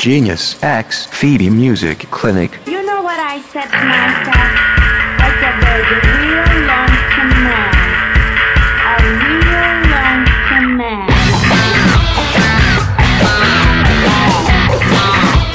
[0.00, 2.52] Genius X Phoebe Music Clinic.
[2.64, 4.34] You know what I said to myself?
[5.18, 7.68] I said there's a real lonesome man.
[8.88, 11.04] A real lonesome man.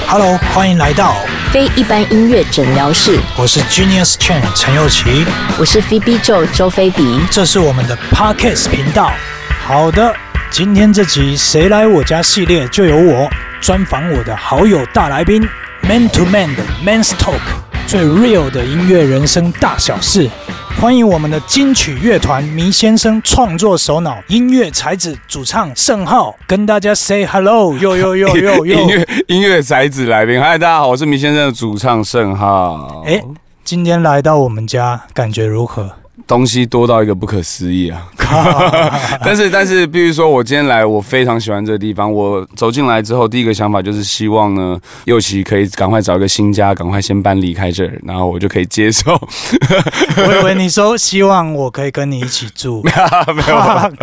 [0.08, 1.16] Hello，欢迎来到，
[1.52, 5.26] 非一般音乐诊疗室，我是 Genius Chen 陈佑琪，
[5.58, 7.20] 我是 Phoebe Joe 周菲比。
[7.32, 9.12] 这是我们的 Podcast 频道。
[9.66, 10.16] 好的，
[10.52, 13.28] 今天这集谁来我家系列就由我
[13.62, 15.42] 专访我的好友大来宾
[15.82, 17.40] ，Man to Man 的 Man's Talk，
[17.88, 20.30] 最 real 的音乐人生大小事。
[20.80, 28.82] 欢迎我们的金曲乐团迷先生创作首脑、音乐才子主唱盛浩，跟大家 say hello， 哟哟哟哟哟。
[28.82, 33.04] 音乐音乐才子来宾，嗨，大家好，我是迷先生的主唱盛浩。
[33.08, 33.24] 哎，
[33.64, 35.92] 今天来到我们家，感觉如何？
[36.28, 38.08] 东西多到一个不可思议啊！
[39.24, 42.12] 但是但是，比如说我今天来，我非常喜欢这个地方。
[42.12, 49.14] 我走进来之后，第一个想法就是希望呢，佑琪可以赶快找一个新家，赶快先搬离开这儿，然后我就可以接受。
[50.18, 52.82] 我以为你说希望我可以跟你一起住，
[53.34, 53.94] 没有，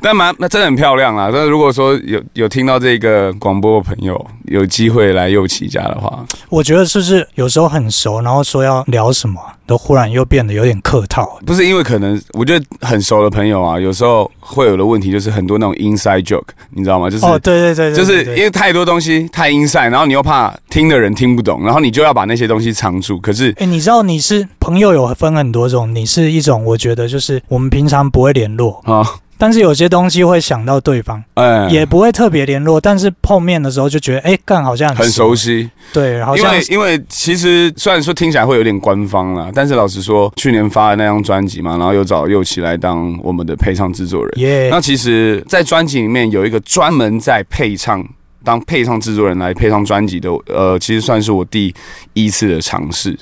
[0.00, 1.28] 但蛮那真的很漂亮啊！
[1.32, 11.38] 但是如果说有有听到这个广播的朋友有机会来佑琪家的话，我觉得是不是有时候很熟，然后说要聊什么，都忽然又变得有点客套。
[11.46, 17.08] 不是因为可能我觉得很熟的朋友啊，有时候会有的问题就是很多那种 inside joke，你知道吗？
[17.08, 23.16] 就是哦，对对对對，就是因为太多东西太 inside，然后你又怕听的人听不懂，然后你就要把那些东西藏住。
[23.20, 29.06] 可是哎、你知道你是朋友有分很多种，你是一种我觉得就是我们平常不会联络，啊，
[29.40, 35.70] 但是有些东西会想到对方，哎，也不会特别联络，但是碰面的时候就觉得哎，干、好像很熟，悉。
[35.94, 44.38] 对，好因为因为其实虽然说听起来会有点官方啦，但是老实说，去年发的那张专辑嘛，然后又找佑琪来当我们的配唱制作人。
[44.38, 48.06] 耶那其实，在专辑里面有一个专门在配唱。
[48.42, 51.74] 当配唱制作人来配唱专辑的，呃，其实算是我第
[52.14, 53.14] 一次的尝试。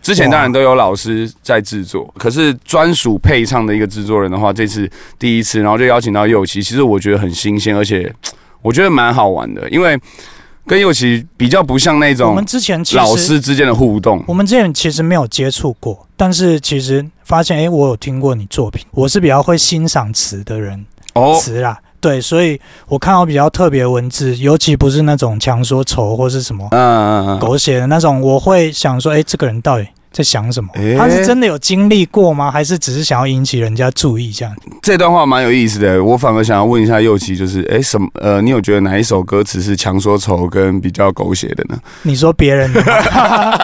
[0.00, 8.12] 之前当然都有老师在制作，可是专属配唱的一个制作人的话，这次第一次，然后就邀请到佑琪，其实我觉得很新鲜，而且
[8.62, 9.98] 我觉得蛮好玩的，因为
[10.66, 14.22] 跟佑奇比较不像那种我种们之前老师之间的互动。
[14.26, 20.84] 我们之前其实没有接触过，但是其实发现，哎、我有听过你作品，我是比较会欣赏词的人，
[21.14, 30.70] 哦，词啦，对，所以我看到比较特别的文字，尤其不是那种强说愁或是什么嗯嗯嗯，狗血的那种，我会想说，哎、这个人到底在想什么？
[30.74, 32.50] 诶他是真的有经历过吗？
[32.50, 34.54] 还是只是想要引起人家注意这样？
[34.82, 41.78] 这段话蛮有意思的，我反而想要问一下佑琪，就是哎什么呃，你有觉得哪一首歌词是强说愁跟比较狗血的呢？
[42.02, 42.92] 你说别人的吗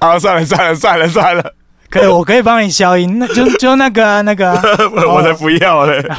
[0.00, 1.54] 好，算了算了算了算了，
[1.92, 4.62] 可以，我可以帮你消音，那就就那个啊 那个啊、
[5.06, 6.02] 我才不要嘞。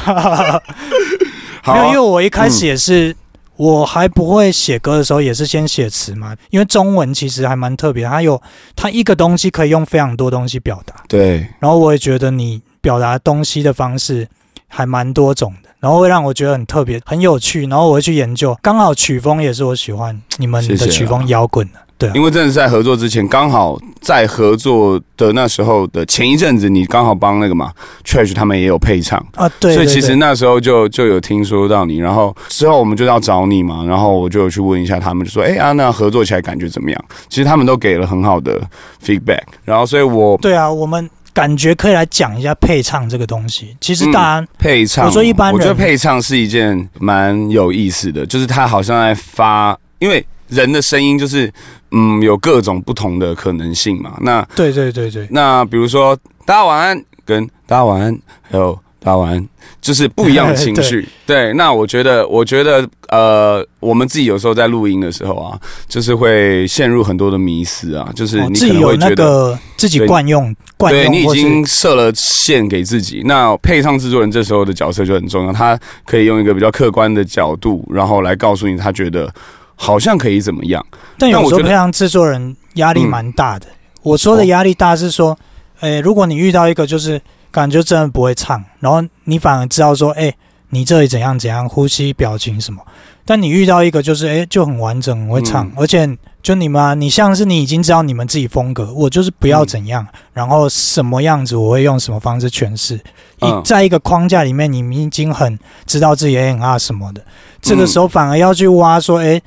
[1.62, 3.16] 好没有，因为啊，我一开始也是，
[3.56, 6.36] 我还不会写歌的时候，也是先写词嘛。
[6.50, 8.40] 因为中文其实还蛮特别，它有
[8.76, 10.94] 它一个东西可以用非常多东西表达。
[11.08, 14.28] 对，然后我也觉得你表达东西的方式
[14.68, 17.66] 还蛮多种的，然后会让我觉得很特别、很有趣。
[17.66, 21.80] 然后我会去研究，刚好曲风也是我喜欢你们的曲风，摇滚的。
[21.96, 27.72] 对啊因，为真的是在合作之前，刚好在合作的那时候的前一阵子，你刚好帮那个嘛
[28.04, 29.24] Trash 他们也有配唱。
[29.34, 37.04] 啊，对所以其实那时候就就有听说到你，然后之后我们就要找你嘛，然后我就有去问一下他们，就说，哎、啊，那合作起来感觉怎么样？
[37.28, 38.60] 其实他们都给了很好的
[39.04, 43.76] feedback，然后所以我对啊，我们感觉可以来讲一下配唱这个东西。
[43.80, 51.52] 其实大家、配唱，我说一般人我觉得配唱是一件蛮有意思的，就是他好像在发，因为人的声音就是
[51.90, 54.18] 嗯有各种不同的可能性嘛。
[54.20, 59.48] 那对对对对，那比如说大家晚安跟大家晚安，还有大家晚安，
[59.80, 61.08] 就是不一样的情绪。
[61.26, 69.24] 对，那我觉得，我觉得呃，我们自己有时候在录音的时候啊，就是会陷入很多的迷思啊，就是哦你可自己有那能会觉得。
[69.24, 79.30] 个自己惯用惯用对你已经设了线给自己，那配上制作人这时候的角色就很重要，他可以用一个比较客观的角度，然后来告诉你他觉得
[79.76, 80.84] 好像可以怎么样。
[81.18, 83.66] 但有时候培养制作人压力蛮大的。
[84.02, 85.36] 我说的哦压力大是说，
[85.80, 90.34] 诶、如果你遇到一个就是感觉真的不会唱，然后你反而知道说，诶、
[90.70, 92.82] 你这里怎样怎样，呼吸、表情什么。
[93.26, 102.96] 但你遇到一个就是诶、就很完整，很会唱，嗯而且就你们、啊，你像是你已经知道你们自己风格，我就是不要怎样，然后什么样子我会用什么方式诠释。
[102.96, 107.24] 一嗯在一个框架里面，你们已经很知道自己 A N R 什么的，
[107.62, 109.42] 这个嗯时候反而要去挖说，诶、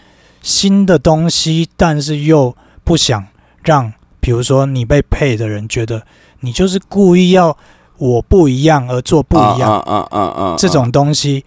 [0.47, 2.55] 新的东西，但是又
[2.85, 3.27] 不想
[3.65, 3.91] 让，
[4.21, 6.01] 比如说你被配的人觉得
[6.39, 7.57] 你就是故意要
[7.97, 10.55] 我不一样而做不一样，啊啊啊啊！
[10.57, 11.43] 这种东西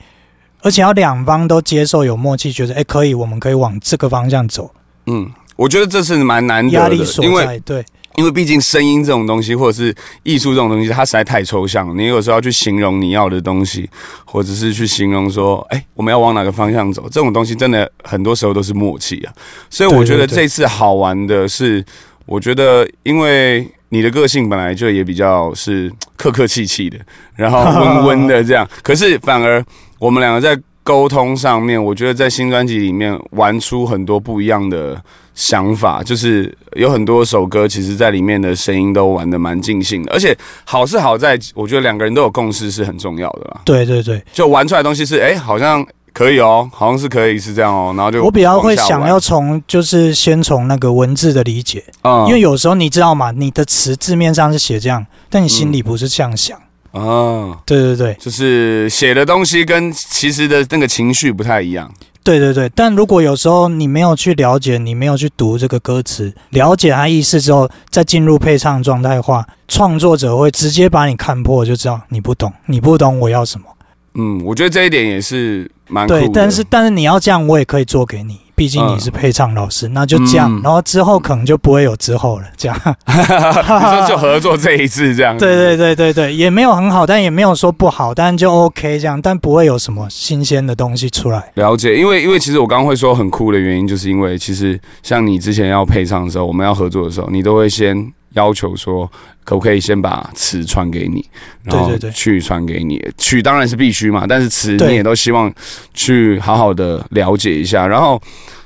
[0.60, 4.70] 而且要两方都接受有默契，觉得哎、可以，我们可以往这个方向走，
[5.06, 7.84] 嗯，我觉得这是蛮难得的，压力所因为在，对
[8.16, 11.94] 因为毕竟声音这种东西，或者是艺术这种东西，它实在太抽象了。
[11.94, 13.88] 你有时候要去形容你要的东西，
[14.24, 19.32] 或者是去形容说，哎、我们要往哪个方向走，这种东西真的很多时候都是默契啊。
[19.70, 21.84] 所以我觉得这次好玩的是，
[22.26, 26.98] 我觉得因为你的个性本来就也比较是客客气气的，
[27.34, 29.64] 然后温温的这样，可是反而
[29.98, 30.60] 我们两个在
[30.90, 35.00] 沟通上面，我觉得在新专辑里面玩出很多不一样的
[35.36, 43.60] 想法，就是有很多首歌，其实在里面的声音都玩的蛮尽兴的，而且好是好在，我觉得两个人都有共识是很重要的啦。
[43.64, 56.58] 对对对，就玩出来的东西是，哎、好像可以哦，好像是可以是这样哦，然后就我比较会想要，从就是先从那个文字的理解，嗯因为有时候你知道嘛，你的词字面上是写这样，但你心里不是这样想。
[56.92, 61.92] 啊，对对对就是写的东西跟其实的那个情绪不太一样。
[62.22, 73.66] 对对对，但如果有时候你没有去了解，你没有去读这个歌词，了解它意思之后，再进入配唱状态的话，创作者会直接把你看破，就知道你不懂，你不懂我要什么。
[74.14, 76.06] 嗯，我觉得这一点也是蛮。
[76.06, 82.78] 对，但是但是你要这样，我也可以做给你，毕竟你是配唱老师，那就这样，嗯然后之后可能就不会有之后了，这样。
[83.08, 85.46] 你说就合作这一次这样子。
[85.46, 91.50] 对对对对对，也没有很好，但也没有说不好，但就 OK 这样，但不会有什么新鲜的东西出来。
[91.54, 99.10] 了解，因为因为其实我刚刚会说很酷的原因，就是因为其实像你之前要配唱的时候，我们要合作的时候，你都会先要求说，
[99.44, 101.24] 可不可以先把词传给你，
[101.64, 103.04] 然后去传给你。
[103.18, 105.52] 曲当然是必须嘛，但是词你也都希望
[105.94, 107.86] 去好好的了解一下。
[107.86, 108.20] 然后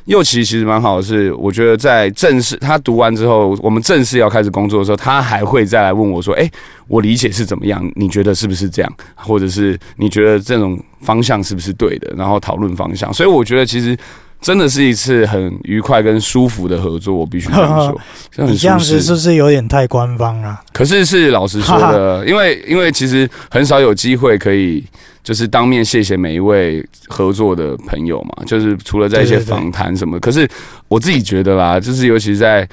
[0.05, 6.51] 右奇其实蛮好的是，我觉得在正式他读完之后，我们正式要开始工作的时候，他还会再来问我说：“哎、
[6.87, 7.91] 我理解是怎么样？
[7.97, 8.93] 你觉得是不是这样？
[9.15, 13.13] 或者是你觉得这种方向是不是对的？”然后讨论方向。
[13.13, 13.97] 所以我觉得其实。
[14.45, 18.01] 真的是一次很愉快跟舒服的合作，我必须这样说，
[18.31, 18.79] 这样。
[18.79, 20.61] 子是不是有点太官方了？
[20.71, 24.85] 可是是老实说的，因为因为其实很少有机会可以
[25.23, 30.21] 就是当面谢谢每一位合作的朋友嘛，就是除了在一些访谈什么。
[30.21, 30.47] 可是
[30.89, 32.69] 我自己觉得啦，就是尤其是在。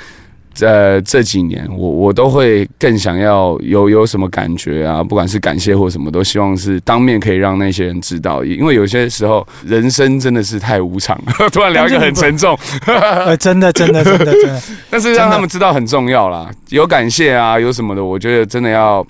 [0.54, 11.20] 在这几年，我我都会更想要有有什么感觉啊，不管是感谢或什么，都希望是当面可以让那些人知道，因为有些时候人生真的是太无常，
[11.52, 19.06] 突然聊一个很沉重， 呃，真的真的真的真的， 但是让他们知道很重要啦，有感谢啊，有什么的，我觉得真的要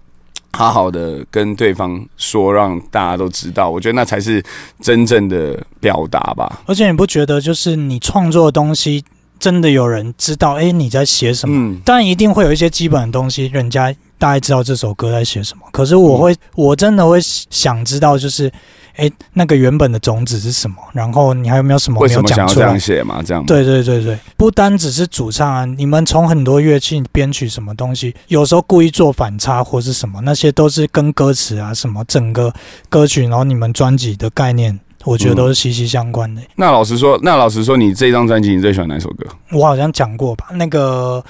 [0.54, 3.70] 好好的跟对方说，让大家都知道。
[3.70, 4.44] 我觉得那才是
[4.82, 6.62] 真正的表达吧。
[6.66, 9.04] 而且你不觉得就是你创作的东西，
[9.42, 10.54] 真的有人知道？
[10.54, 11.56] 哎，你在写什么？
[11.58, 15.64] 嗯，当然一定会有一些基本的东西，人家大概知道这首歌在写什么。
[15.72, 18.52] 可是我嗯会，我真的会想知道，就是，
[18.98, 20.78] 哎，那个原本的种子是什么？
[20.94, 22.80] 然后你还有没有什么为没有什么想要这样讲出来？
[22.80, 23.24] 写嘛？
[23.24, 32.54] 这样对对对对，不单只是主唱啊，你们从很多乐器编曲什么东西，有时候故意做反差或是什么，那些都是跟歌词啊什么整个
[32.90, 36.42] 歌曲，然后你们专辑的概念，我觉得都是息息相关的。
[36.56, 39.25] 那老实说，那老实说，你这张专辑你最喜欢哪首歌？
[39.51, 41.24] 我好像讲过吧，那个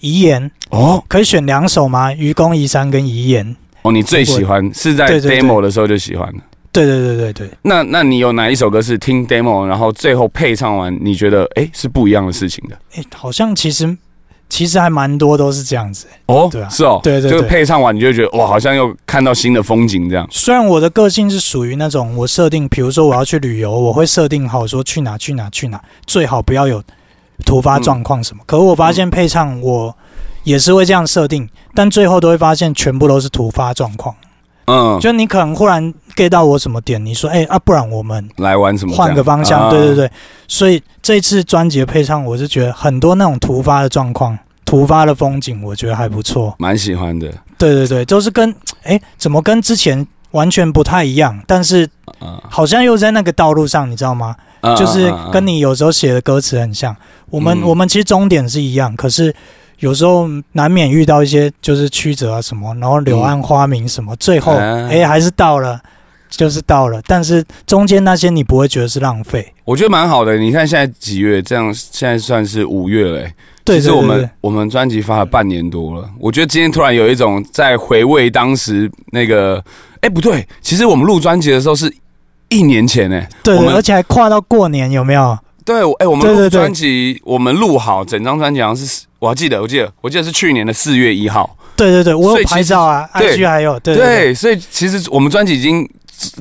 [0.00, 2.12] 遗言哦可以选两首吗？
[2.12, 3.56] 愚公移山跟遗言。
[3.82, 6.40] 哦，你最喜欢是在 demo 的时候就喜欢了。
[6.72, 12.76] 对对对对对，那那你有哪一首歌是听 demo，然后最后配唱完，你觉得哎是不一样的事情的？
[12.96, 13.96] 诶，好像其实
[14.48, 16.06] 其实还蛮多都是这样子。
[16.26, 20.26] 哦，对啊是哦，对对對就是配唱完你就会觉得哇，好像又看到新的风景这样。
[20.30, 26.82] 虽然我的个性是属于那种我设定，比如说我要去旅游，我会设定好说去哪去哪去哪，最好不要有
[27.44, 28.42] 突发状况什么。
[28.46, 29.96] 可我发现配唱我
[30.44, 34.14] 也是会这样设定，但最后都会发现全部都是突发状况。
[34.66, 38.94] 嗯，就你可能忽然 get 到我什么点，你说哎、啊，不然我们来玩什么？
[38.94, 40.10] 换个方向，啊对对对。
[40.48, 46.54] 所以这次专辑的配唱，我是觉得很多那种突发的状况、突发的风景，我觉得还不错。
[46.58, 47.30] 蛮喜欢的。
[47.58, 54.34] 对对对，都是跟哎，怎么跟之前完全不太一样，但是啊，好像又在那个道路上，你知道吗？
[54.60, 56.96] 啊就是跟你有时候写的歌词很像。
[57.28, 59.34] 我们、嗯我们其实终点是一样，可是
[59.84, 65.78] 有时候难免遇到一些就是曲折啊什么，然后柳暗花明什么，最后啊哎还是到了。
[66.30, 70.36] 就是到了，但是中间那些你不会觉得是浪费，我觉得蛮好的。
[70.36, 71.40] 你看现在几月？
[71.40, 73.34] 这样现在算是五月了、欸。
[73.64, 79.62] 对对对其实我们对我们专辑发了半年多了，我觉得今天突然有一种在回味当时那个，
[80.00, 81.94] 哎、不对，其实我们录专辑的时候是
[82.48, 85.38] 一年前哎、对对，我们而且还跨到过年，有没有？
[85.64, 91.56] 对，我哎、我们专辑，我们录好整张专辑好像是，我还记得，我记得，我记得是去年的四月一号。
[91.76, 95.88] 对对对，我有拍照啊对，IG 还有，对所以其实我们专辑已经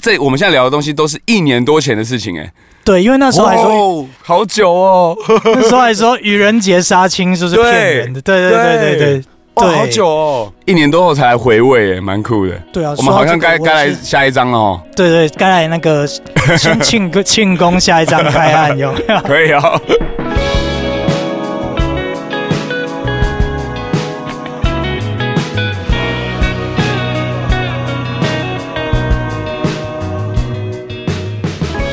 [0.02, 2.54] 这我们现在聊的东西都是一年多前的事情、哎，
[2.84, 8.22] 对，因为那时候还说，哦，好久哦， 那时候还说愚人节杀青是不是骗人的？
[8.22, 9.24] 对对对对对
[9.56, 12.54] 哇，对，好久哦，一年多后才来回味，哎，蛮酷的。
[12.72, 16.08] 对啊，我们好像该该来，下一章了哦，对对，该来那个
[16.58, 19.20] 庆 庆个庆功下一张开案有没有？
[19.22, 19.80] 可以哦。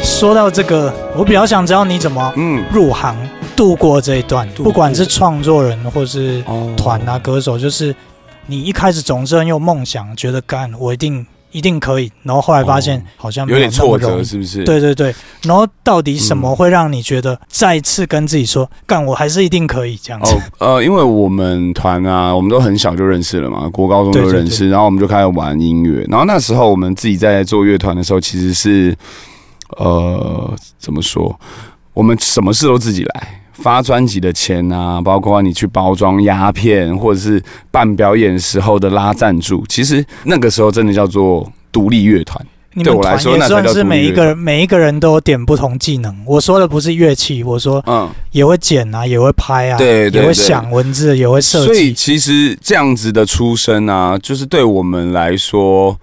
[0.03, 3.17] 说到这个，我比较想知道你怎么嗯，入行
[3.61, 7.95] 度过这一段，不管是创作人或是哦团啊、歌手，就是
[8.47, 14.65] 你一开始总是很有梦想，觉得干我一定一定可以，然后后来发现哦好像没有点挫折，是不是？
[14.65, 20.35] 对对对，然后到底什嗯么会让你觉得再次跟自己说，干我还是一定可以这样子？
[20.61, 26.03] 哦，呃，因为我们团啊，我们都很小就认识了嘛，国高中就认识，然后我们就开始玩音乐。
[26.09, 28.97] 然后那时候我们自己在做乐团的时候，其实是，
[29.77, 31.39] 呃，怎么说？
[31.93, 42.45] 我们什么事都自己来，发专辑的钱啊，包括你去包装鸦片，或者是办表演时候的拉赞助，其实那个时候真的叫做独立乐团。
[42.85, 46.17] 对我来团也算是每一个每一个人都有点不同技能。
[46.25, 51.93] 我说的不是乐器，我说嗯，也会剪啊，也会拍啊，也会对对对想文字，也会设计所以。
[51.93, 55.99] 其实这样子的出身啊，就是对我们来说。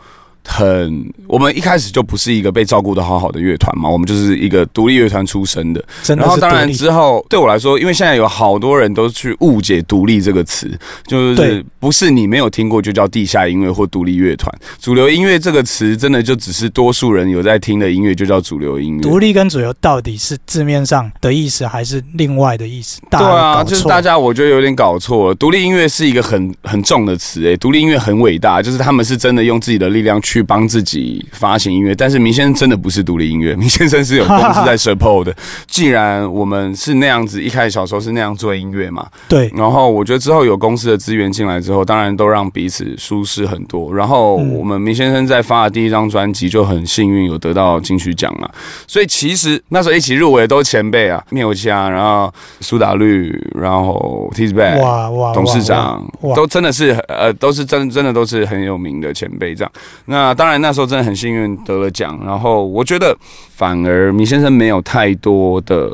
[0.48, 5.84] 很，我们一开始就不是一个被照顾的好好的乐团嘛，我们就是一个独立乐团出身的。
[6.16, 10.72] 然后当然之后对我来说，因为现在有好多人都去误解“独立”这个词，
[11.06, 14.50] 就是对不是你没有听过就叫地下音乐或独立乐团。
[14.80, 19.02] 主流音乐这个词真的就只是多数人有在听的音乐就叫主流音乐。
[19.02, 23.02] 独立跟主流到底是字面上的意思，还是另外的意思？
[23.10, 25.36] 大对啊，就是大家我觉得有点搞错了。
[25.36, 31.94] 独立音乐是一个很很重的词，诶，独立音乐很伟大，就是他们是真的用自己的力量去帮自己发行音乐。
[31.96, 35.36] 但是明先生真的不是独立音乐， 明先生是有公司在 support 的。
[35.66, 43.94] 既然我们是那样子，一开始小时候是那样做音乐嘛，对然后我觉得之后有公司的资源进来之后，当然都让彼此舒适很多。
[43.94, 48.50] 然后嗯我们明先生在发的第一张专辑就很幸运有得到金曲奖啊，
[48.88, 54.82] 所以其实那时候一起入围的都是前辈啊，灭火器啊，然后苏打绿，然后 T Z Back。
[54.82, 56.04] 哇哇，董事长
[56.36, 59.72] 都真的是呃，都是真真的都是很有名的前辈这样。
[60.06, 63.18] 那当然那时候真的很幸运得了奖，然后我觉得
[63.56, 65.92] 反而米先生没有太多的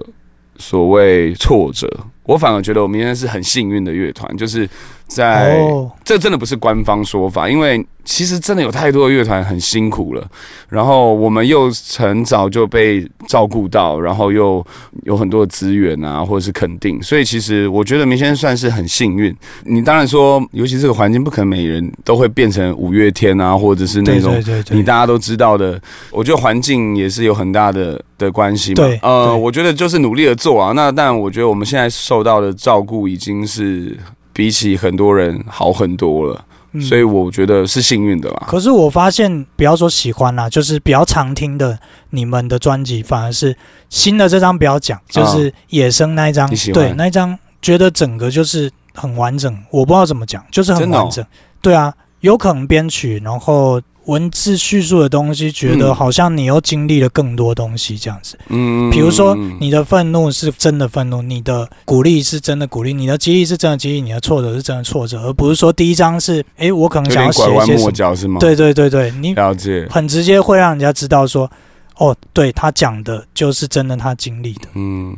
[0.57, 1.89] 所谓挫折，
[2.23, 4.69] 我反而觉得我们现在是很幸运的乐团，就是
[5.07, 10.27] 在、哦，这真的不是官方说法，因为其实真的有太多的乐团很辛苦了，
[10.67, 14.65] 然后我们又很早就被照顾到，然后又
[15.03, 19.33] 有很多的资源啊，或者是肯定，所以其实我觉得明先算是很幸运。
[19.63, 24.35] 你当然说，尤其这个环境，不可能每人都会变成五月天啊，或者是那种
[24.71, 25.79] 你大家都知道的，
[26.11, 28.75] 我觉得环境也是有很大的的关系嘛。
[28.75, 30.73] 对呃，我觉得就是努力的做啊。
[30.73, 33.97] 那但我觉得我们现在受到的照顾已经是
[34.33, 38.47] 比起很多人好很多了，嗯所以我觉得是幸运的啦。
[38.47, 41.77] 可是我发现，不要说喜欢啦，就是比较常听的
[42.09, 43.55] 你们的专辑，反而是
[43.89, 51.23] 新的这张不要讲，就是野生那一张，对那一张，觉得整个就是很完整，我不知道怎么讲，就是很完整。
[51.61, 58.37] 对啊，有可能编曲，然后文字叙述的东西，觉得嗯好像你又经历了更多东西这样子。
[58.49, 67.83] 嗯比如说嗯，你的愤怒是真的愤怒，你的鼓励是真的鼓励，你的激励是真的激励，你的挫折是真的挫折，而不是说第一章是，诶，我可能想要拐弯写一些什么。
[67.83, 69.87] 抹角是吗？，对对对对，你了解。
[69.89, 71.49] 很直接会让人家知道说，
[71.97, 74.67] 哦，对他讲的就是真的他经历的。
[74.73, 75.15] 嗯，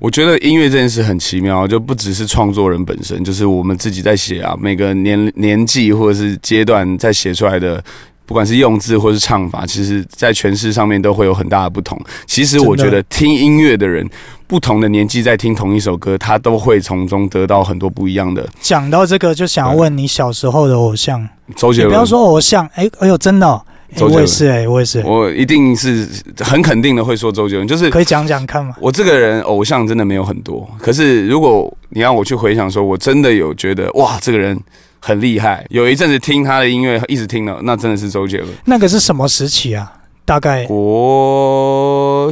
[0.00, 7.82] 我觉得音乐这件事很奇妙，就不只是创作人本身，就是我们自己在写啊，每个年年纪或者是阶段在写出来的。
[8.26, 12.00] 不管是用字或是唱法，其实在诠释上面都会有很大的不同。
[12.26, 14.08] 其实我觉得听音乐的人，
[14.46, 18.48] 不同的年纪在听同一首歌，他都会从中得到很多不一样的。
[18.60, 23.60] 讲到这个，就想要问你小时候的偶像，周杰伦，你不要说偶像，哎哎呦，真的、哦，
[23.92, 28.74] 诶周杰伦我也是哎、我也是，我一定是很肯定的会说周杰伦，就是可以讲讲看吗？
[28.80, 34.58] 我这个人偶像真的没有很多，可是如果你让我去回想，说我真的有觉得哇，这个人
[35.04, 38.48] 很厉害，有一阵子听他的音乐一直听了，那真的是周杰伦。
[38.64, 39.92] 那个是什么时期啊？
[40.24, 42.30] 大概国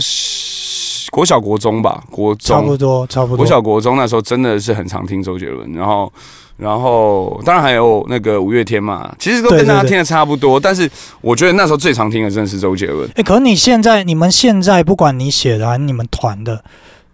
[1.11, 3.37] 国小国中吧，国中差不多差不多。
[3.37, 6.11] 国小国中那时候真的是很常听周杰伦，然后。
[6.59, 10.61] 然后，当然还有那个五月天嘛，其实都跟大家听的差不多。
[10.61, 10.89] 但是
[11.21, 13.11] 我觉得那时候最常听的真的是周杰伦。
[13.17, 16.63] 哎、可是你现在，你们现在不管你写的还是你们团的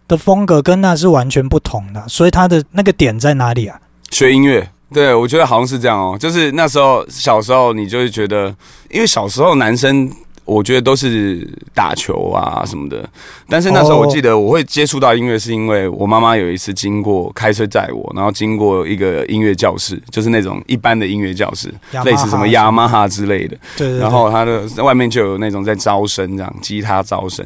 [0.06, 3.80] 的风格，跟那是完全不同的，所以他的那个点在哪里啊？
[4.10, 6.16] 学音乐，对我觉得好像是这样哦。
[6.18, 8.54] 就是那时候小时候，你就会觉得，
[8.90, 10.10] 因为小时候男生，
[10.44, 13.06] 我觉得都是打球啊什么的。
[13.50, 21.72] 但是那时候我记得我会接触到音乐，是因为我妈妈有一次经过开车载我，然后经过一个音乐教室，就是那种一般的音乐教室，
[22.04, 23.54] 类似什么雅马哈之类的。
[23.76, 27.44] 对然后他的外面就有那种在招生，这样吉他招生，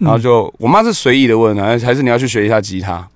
[0.00, 3.08] 嗯然后就我妈是随意的问啊，还是你要去学一下吉他？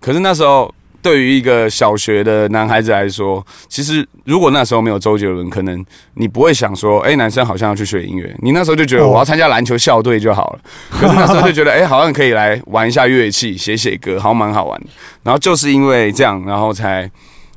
[0.00, 0.72] 可是那时候
[1.02, 10.60] 对于一个小学的男孩子来说，其实如果那时候没有周杰伦，可能你不会想说，哎、男生好像要去学音乐，你那时候就觉得哦我要参加篮球校队就好了。
[10.92, 14.86] 可是那时候就觉得， 哎、好像可以来玩一下乐器，写写歌，好像蛮好玩的。
[15.24, 17.10] 然后就是因为这样，然后才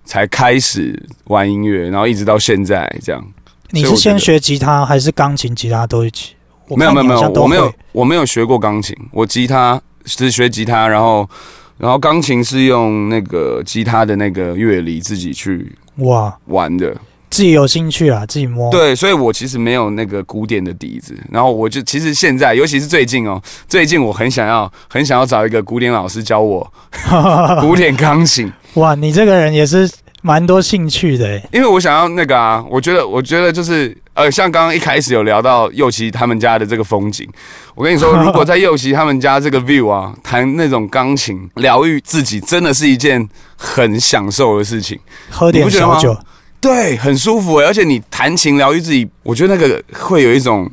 [0.04, 3.24] 才开始玩音乐，然后一直到现在这样。
[3.72, 6.34] 你是先学吉他还是钢琴、吉他都一起？
[6.68, 11.30] 我没有没有没有，我没有我没有学过钢琴，我吉他是学吉他，然后
[11.78, 16.96] 然后钢琴是用那个吉他的那个乐理自己去哇，玩的。
[17.32, 18.72] 自己有兴趣啊，自己摸。
[18.72, 26.66] 对，所以我其实没有那个古典的底子，然后我就其实现在，尤其是最近哦，最近我很想要很想要找一个古典老师教我
[27.60, 29.90] 古典钢琴，哇，你这个人也是
[30.26, 31.50] 蛮多兴趣的诶。
[31.54, 37.30] 因为我想要那个啊，我觉得我觉得就是呃，像刚刚一开始有聊到右奇他们家的这个风景，
[37.76, 45.00] 我跟你说， 如果在右奇他们家这个 view 啊，弹那种钢琴疗愈自己，真的是一件很享受的事情。
[45.30, 46.18] 喝点小酒，
[46.60, 50.68] 对，很舒服欸，而且你弹琴疗愈自己，我觉得那个会有一种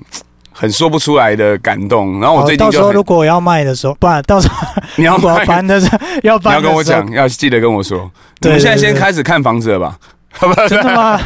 [0.52, 2.20] 很说不出来的感动。
[2.20, 4.54] 然后我好最近就到时候如果我要卖的时候，不然到时候
[4.96, 7.98] 你要搬的时候要你要搬的时候， 跟我讲， 要记得跟我说。
[7.98, 9.98] 我对们现在先开始看房子了吧？
[10.66, 11.20] 真的吗？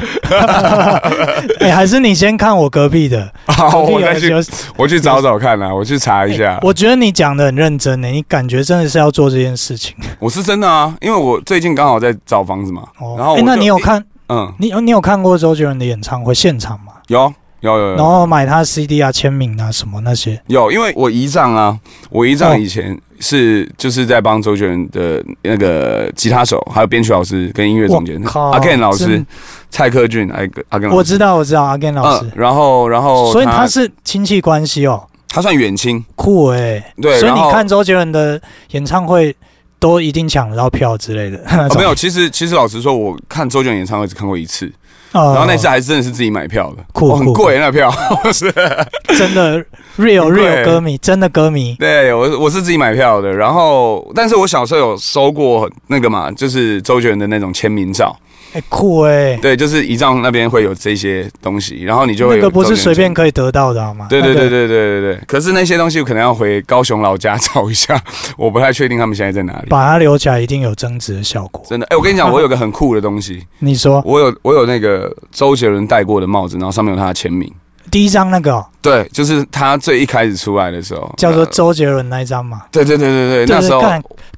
[1.61, 4.35] 哎、还是你先看我隔壁的，好，我再去，
[4.77, 6.59] 我去找找看啦，我去查一下哎。
[6.61, 9.95] 我觉得你讲的很认真呢，你感觉真的是要做这件事情。
[10.19, 12.83] 我是真的啊，因为我最近刚好在找房子嘛。
[12.99, 16.95] 哦，然后那你有看嗯，你有你有看过周杰伦的演唱会现场吗？
[17.07, 17.33] 有
[17.73, 17.97] 有有有。
[17.97, 20.41] 然后买他 CD 啊、签名啊什么那些。
[20.47, 21.79] 有，因为我姨丈啊，
[22.11, 22.39] 我姨哦。
[22.39, 28.21] 丈以前是就是在帮周杰伦的那个吉他手，还有编曲老师跟音乐总监。
[28.25, 29.25] 阿 Ken 老师
[29.71, 30.97] 蔡克俊，阿阿 Ken 老师。
[30.97, 32.27] 我知道，我知道阿 Ken 老师。
[32.27, 36.93] 嗯，，然后然后所以他是亲戚关系哦，他算远亲，酷哎。
[37.01, 39.35] 对，所以你看周杰伦的演唱会
[39.79, 41.39] 都一定抢得到票之类的。
[41.69, 44.71] 哦没有，其实其实老实说，我看周杰伦演唱会只看过一次，
[45.13, 47.91] 哦，然后那次还真的是自己买票的，酷哦很贵那票，
[48.33, 48.53] 是。
[49.17, 49.59] 真的
[49.99, 51.75] real real 歌迷，真的歌迷。
[51.79, 58.15] 对我我是自己买票的，然后但是我小时候有收过那个嘛，就是周杰伦的那种签名照，
[58.53, 64.07] 哎，酷哎，对，就是仪仗那边会有这些东西，然后你就会有那个不是随便可以得到的好吗？
[64.09, 68.01] 对对对，对对对对，可是那些东西可能要回高雄老家 找一下，
[68.37, 69.69] 我不太确定他们现在在哪里。
[69.69, 71.63] 把它留起来一定有增值的效果。
[71.69, 77.53] 真的，哎、我跟你讲，我有个很酷的东西， 你说我有我有那个周杰伦戴过的帽子，然后上面有他的签名。
[77.89, 82.63] 第一张那个哦对，就是他最一开始出来的时候，叫做呃周杰伦那一张嘛？
[82.73, 83.81] 对对对对对，那时候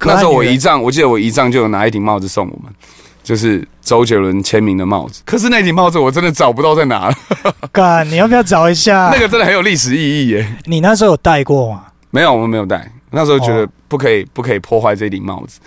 [0.01, 2.71] 那时候我女人姨丈，我记得我姨丈就有拿一顶帽子送我们，
[3.29, 5.21] 就是周杰伦签名的帽子。
[5.27, 7.14] 可是那顶帽子我真的找不到在哪了，
[7.71, 9.11] 干，你要不要找一下？
[9.12, 10.57] 那个真的很有历史意义耶。
[10.64, 11.83] 你那时候有戴过吗？
[12.11, 12.91] 没有，我们没有戴。
[13.11, 15.61] 那时候觉得哦不可以，不可以破坏这顶帽子。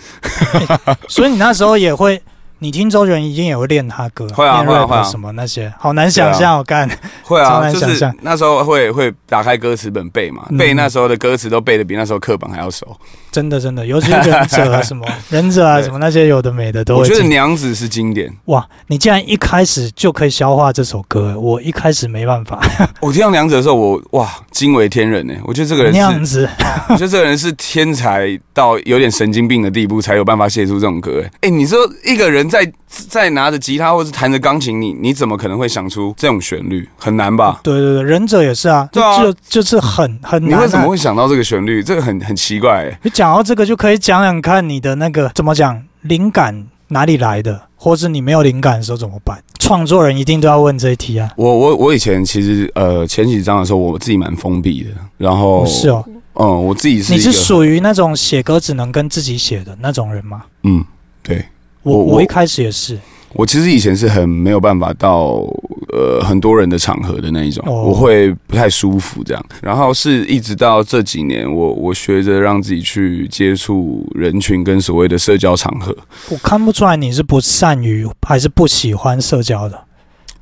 [1.06, 2.20] 所以你那时候也会，
[2.62, 6.88] 你听周杰伦一定也会练他歌，会啊会啊会啊什么那些，好难想象，我干。
[7.24, 12.96] 会啊， 就是难想象那时候会会打开歌词本背嘛，嗯背那时候的歌词都背的比那时候课本还要熟。
[13.32, 17.22] 真的真的，尤其是忍者啊什么 忍者啊什么那些有的没的都我觉得。
[17.32, 22.60] 娘子是经典，哇，你竟然一开始就可以消化这首歌，我一开始没办法。
[23.00, 25.32] 我听到娘子的时候，我哇惊为天人呢。
[25.46, 26.46] 我觉得这个人娘，子，
[26.90, 31.22] 我觉得这个人是天才到有点神经病的地步，才有办法写出这种歌。
[31.40, 36.86] 哎，哎，你说一个人在在拿着吉他或是弹着钢琴，你你怎么可能会想出这种旋律？
[36.98, 37.60] 很难吧？
[37.62, 40.56] 对对对，忍者也是啊，对啊就就是很很难、啊。
[40.58, 41.82] 你为什么会想到这个旋律？
[41.82, 42.98] 这个很很奇怪哎。
[43.02, 49.42] 你讲到这个，就可以讲讲看你的那个怎么讲灵感哪里来的，或是你没有灵感的时候怎么办？
[49.58, 51.30] 创作人一定都要问这一题啊。
[51.36, 60.42] 我我我以前其实呃前几章的时候，我自己蛮封闭的，然后哦是哦，嗯，我自己是你是属于那种写歌只能跟自己写的那种人吗？
[60.64, 60.84] 嗯，
[61.22, 61.42] 对
[61.82, 62.98] 我我我一开始也是，
[63.32, 65.44] 我其实以前是很没有办法到
[65.92, 69.44] 呃很多人的场合的那一种，哦我会不太舒服这样。
[69.60, 75.96] 然后是一直到这几年，我我学着让自己去接触人群跟所谓的社交场合。
[76.30, 79.84] 我看不出来你是不善于还是不喜欢社交的。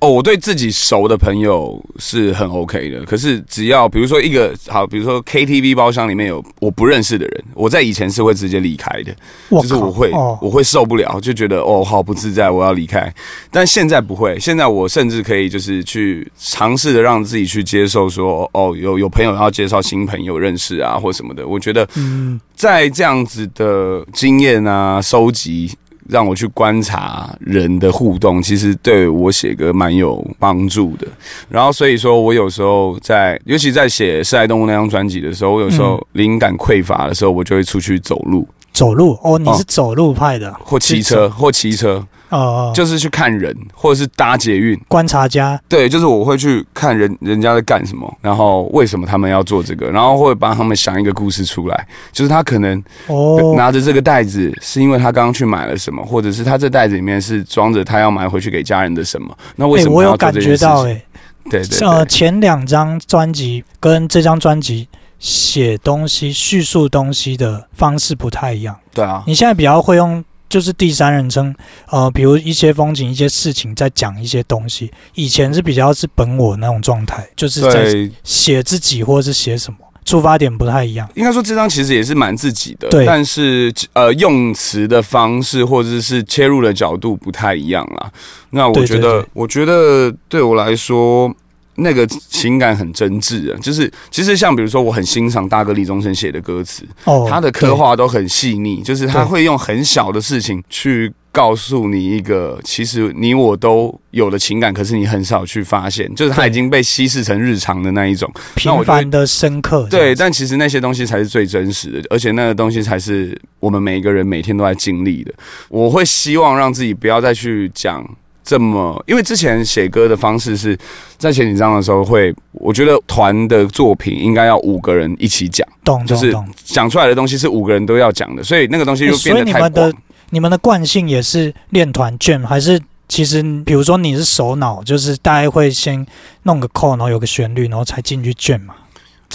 [0.01, 9.15] 哦，我对自己熟的朋友是很 OK 的，可是只要比如说一个好，比如说 KTV 包厢里面有我不认识的人，我在以前是会直接离开的，
[9.51, 13.13] 就是我会、哦，我会受不了，就觉得哦好不自在，我要离开。
[13.51, 25.71] 但现在不会，现在我甚至可以就是去尝试的让自己去接受说哦有有朋友要介绍新朋友认识啊或什么的，我觉得嗯，在这样子的经验啊收集。
[26.09, 31.07] 让我去观察人的互动，其实对我写歌蛮有帮助的。
[31.49, 39.19] 然后，所以说我有时候在，尤其在写《示爱动物》那张专辑的时候，我有时候灵感匮乏的时候，我就会出去走路，走路？
[39.23, 44.81] 哦，你哦是走路派的，或骑车，或骑车，呃，就是去看人，或者是搭捷运。
[44.89, 51.87] 观察家，对，就是我会去看人人家在干什么，然后为什么他们要做这个，然后会帮他们想一个故事出来。
[52.13, 59.37] 就是他可能哦，拿着这个袋子，是因为他刚刚去买了什么，或者是他这袋子里面是装着他要买回去给家人的什么。
[59.57, 60.87] 那为哎，什么我有感觉到？
[60.87, 61.03] 哎，
[61.51, 64.89] 对对呃，前两张专辑跟这张专辑
[65.19, 68.77] 写东西、叙述东西的方式不太一样。
[68.95, 71.55] 对啊，你现在比较会用就是第三人称，
[71.89, 74.91] 呃，比如一些风景、一些事情在讲一些东西。
[75.15, 81.09] 以前是比较是本我那种状态，就是在，写自己或者是写什么，出发点不太一样。
[81.15, 88.11] 应该说这张其实也是蛮自己的，对但是呃用词的方式或者是切入的角度不太一样啦。
[88.51, 91.33] 那我觉得，对对对我觉得对我来说。
[91.77, 108.31] 那个情感很真挚啊，就是其实像比如说，我很欣赏大哥李宗盛写的歌词，哦，他的刻画都很细腻，就是他对会用很小的事情去告诉你一个其实你我都有的情感，可是你很少去发现，就是它已经被稀释成日常的那一种。
[108.57, 109.87] 平凡的深刻。
[109.89, 115.33] 对，但其实那些东西才是最真实的，而且那个东西才是我们每一个人每天都在经历的。
[115.69, 118.05] 我会希望让自己不要再去讲
[118.51, 120.77] 这么，因为之前写歌的方式是
[121.19, 126.35] 在前几章的时候会，我觉得团的作品应该要五个人一起讲，懂就是。
[126.65, 129.95] 讲出来的东西是五个人都要讲的，所以那个东西欸就变得太所以你们的。
[130.33, 136.07] 你们的惯性也是练团卷，还是其实比如说你是手脑，就是大家会先
[136.45, 138.75] 弄个扣，然后有个旋律，然后才进去卷嘛？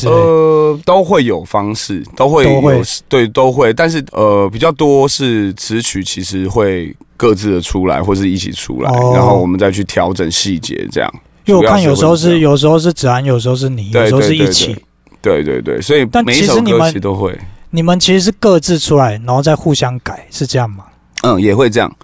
[0.06, 11.13] 呃，都会有方式，都会有都会对，都会，但是呃，比较多是词曲，其实会各自的出来，或是一起出来，哦然后我们再去调整细节，这样。
[11.45, 14.75] 因为我看有时候是有时候是子安，有时候是你，对有时候是一起。
[15.21, 17.38] 对对对，所以但其实你们都会，
[17.69, 20.86] 你们其实是各自出来，然后再互相改，是这样吗？
[21.23, 21.95] 嗯，也会这样，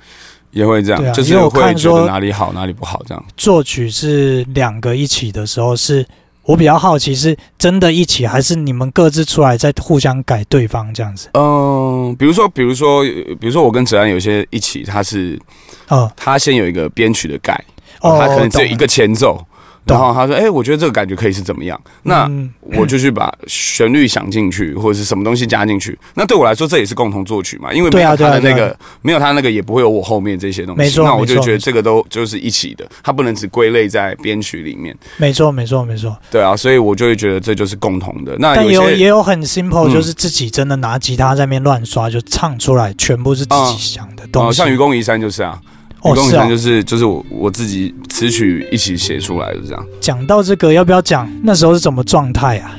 [0.52, 3.24] 也会这样，对啊就是因为我会觉得哪里好哪里不好这样。
[3.38, 6.06] 作曲是两个一起的时候是。
[6.44, 11.30] 我比较好奇，是真的一起，还是你们各自出来再互相改对方这样子？
[11.34, 15.40] 嗯，比如说，比如说，呃比如说，我跟子安有些一起，他是
[15.88, 16.12] 哦。
[16.16, 17.54] 他先有一个编曲的改，
[18.02, 19.46] 哦，他可能只有一个前奏，懂
[19.86, 25.98] 然后他说：“哎、我觉得这个感觉可以是怎么样？”那嗯我就去把旋律想进去，或者是什么东西加进去。
[26.14, 30.78] 那对我来说，这也是共同作曲嘛，因为没有他的那个，没有他那个，也不会有我后面这些东西。
[30.78, 34.96] 没错那我就觉得这个都就是一起的，它不能只归类在编曲里面。
[35.18, 36.16] 没错，没错，没错。
[36.30, 38.36] 对啊，所以我就会觉得这就是共同的。
[38.38, 44.58] 那但也有也有很 simple，、嗯就是自己真的拿吉他在那边乱刷，就唱出来，全部是自己想的东哦，西。
[44.60, 49.86] 像愚公移山就是啊，愚哦是啊公移山就，是就是我我自己词曲一起写出来的这样。
[50.00, 52.76] 讲到这个，要不要讲那时候是怎么状态啊？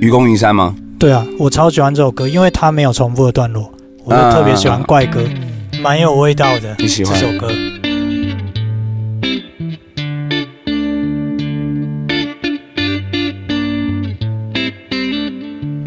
[0.00, 0.74] 愚公移山吗？
[0.98, 3.72] 对啊，我超喜欢这首歌，因为它没有重复的段落，
[4.04, 5.20] 我就特别喜欢怪歌，
[5.82, 6.74] 蛮有味道的。
[6.78, 7.48] 你喜欢这首歌？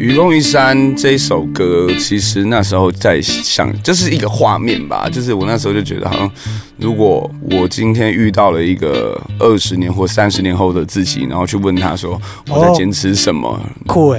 [0.04, 5.08] 愚公移山这一首歌，其实那时候在想，就是一个画面吧。
[5.08, 6.30] 就是我那时候就觉得，好像
[6.76, 13.58] 如果我今天遇到了一个二十年或三十年后的自己，然后去问他说我在坚持什么，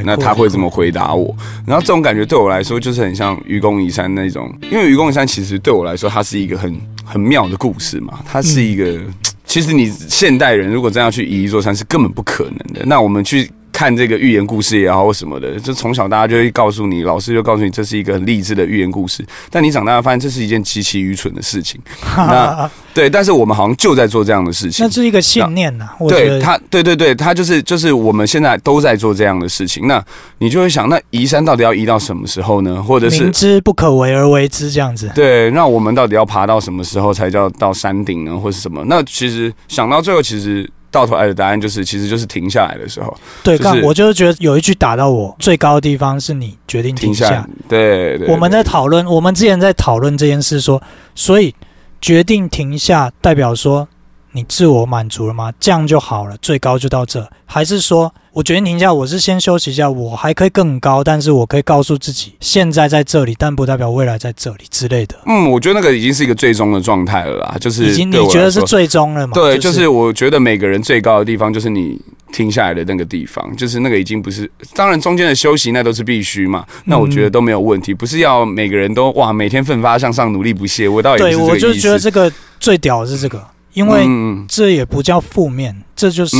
[0.03, 1.35] 那他会怎么回答我？
[1.67, 8.99] 然后这种感觉对我来说，就是很像愚公移山那种，因为愚公移山其实对我来说，它是一个很很妙的故事嘛，它是一个。
[9.45, 12.83] 其实你现代人如果真要去移一座山，是根本不可能的。
[12.87, 19.23] 那我们去看这个寓言故事也好，或什么的，就从小大家就会告诉你，老师就告诉你这是一个很励志的寓言故事。
[19.51, 21.79] 但你长大发现这是一件极其愚蠢的事情。
[22.15, 24.95] 那对，但是我们好像就在做这样的事情那。
[24.95, 29.85] 是一个信念呐、我觉得对他，对对对，他就是就是我们现在都在做这样的事情。
[29.87, 30.01] 那
[30.37, 32.81] 你就会想，那移山到底要移到什么时候呢？
[32.81, 35.11] 或者是明知不可为而为之这样子。
[35.13, 38.81] 对，那我们到底要爬到什么时候才叫到山顶呢，或是什么？
[38.87, 47.27] 那其实想到最后，其实到头来的答案就是，其实就是停下来的时候，对，就是我就是觉得有一句打到我，最高的地方是你决定停下。
[47.27, 47.49] 停下来。
[47.67, 50.81] 对对，我们在讨论，我们之前在讨论这件事说，
[51.13, 51.53] 所以
[51.99, 53.85] 决定停下，代表说
[54.35, 55.49] 你自我满足了吗？
[55.61, 65.15] 这样就好了，最高就到这，还是说我决定停下，我是先休息一下，我还可以更高，但是我可以告诉自己，现在在这里，但不代表未来在这里之类的。
[65.25, 69.31] 嗯，我觉得那个已经是一个最终的状态了啦，就是已经你觉得是最终了嘛？
[69.33, 71.97] 对，就是我觉得每个人最高的地方就是你
[72.33, 81.73] 停下来的那个地方，就是那个已经不是，当然中间的休息那都是必须嘛，那我觉得都没有问题，不是要每个人都哇每天奋发向上，努力不懈，我倒也不对，我就。
[81.75, 83.45] 觉得这个最屌的是这个，
[83.75, 86.35] 因为嗯这也不叫负面，这就是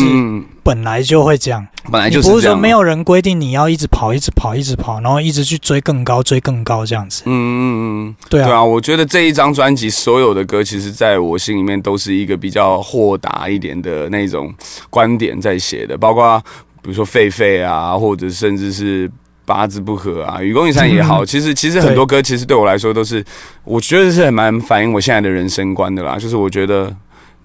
[0.64, 1.68] 本来就会这样。
[1.92, 7.22] 本来就是这样，不是说没有人规定你要一直跑、一直跑、一直跑，然后一直去追更高、追更高这样子。
[7.28, 7.64] 嗯嗯
[8.08, 8.16] 嗯。
[8.28, 14.52] 对啊，对啊，我觉得这一张专辑所有的歌，其实在我心里面都是一个比较豁达一点的那种
[14.90, 16.42] 观点在写的，包括
[16.82, 19.12] 比如说狒狒啊，或者甚至是。
[19.48, 23.24] 八字不合啊，愚公移山也好，嗯其实其实很多歌，其实对我来说都是，
[23.64, 26.18] 我觉得是很蛮反映我现在的人生观的啦。
[26.18, 26.92] 就是我觉得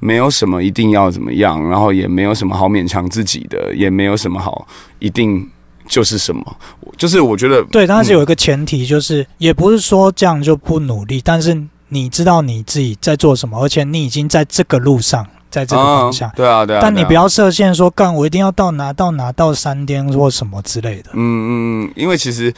[0.01, 4.67] 没有什么一定要怎么样，然后也没有什么好勉强自己的，也没有什么好
[4.99, 5.49] 一定
[5.87, 6.57] 就是什么，
[6.97, 16.29] 就是我觉得对，但是有一个前提，就是、也不是说这样就不努力，但是你知道你自己在做什么，而且你已经在这个路上，在这个方向。
[16.29, 21.11] 啊对啊对啊，但你不要设限，说干我一定要到拿到拿到三天或什么之类的。
[21.15, 22.55] 嗯嗯，嗯，因为其实，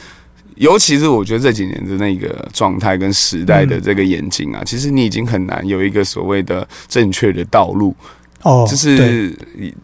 [0.55, 7.95] 尤其是我觉得这几年的那个状态跟时代的这个演进啊，其实你已经很难有一个所谓的正确的道路，
[8.41, 9.35] 哦，就是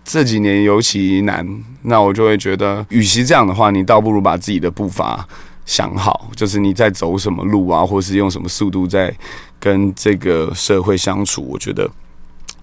[0.03, 1.45] 这几年尤其难。
[1.81, 5.25] 那我就会觉得，与其这样的话，你倒不如把自己的步伐
[5.65, 9.15] 想好，就是你在走什么路啊，或是用什么速度在
[9.59, 11.89] 跟这个社会相处，我觉得。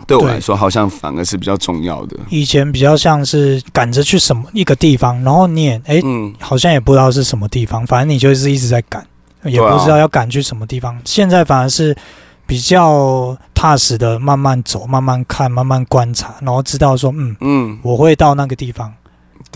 [0.06, 0.16] 对。
[0.16, 2.16] 我来说，好像反而是比较重要的。
[2.28, 9.06] 以前比较像是赶着去什么一个地方，然后你也哎、嗯，好像也不知道是什么地方，反正你就是一直在赶，
[9.44, 10.98] 也不知道要赶去什么地方。
[11.04, 11.96] 现在反而是
[12.46, 19.05] 比较踏实的，慢慢走，慢慢看，慢慢观察，然后知道说，嗯，嗯，我会到那个地方，对，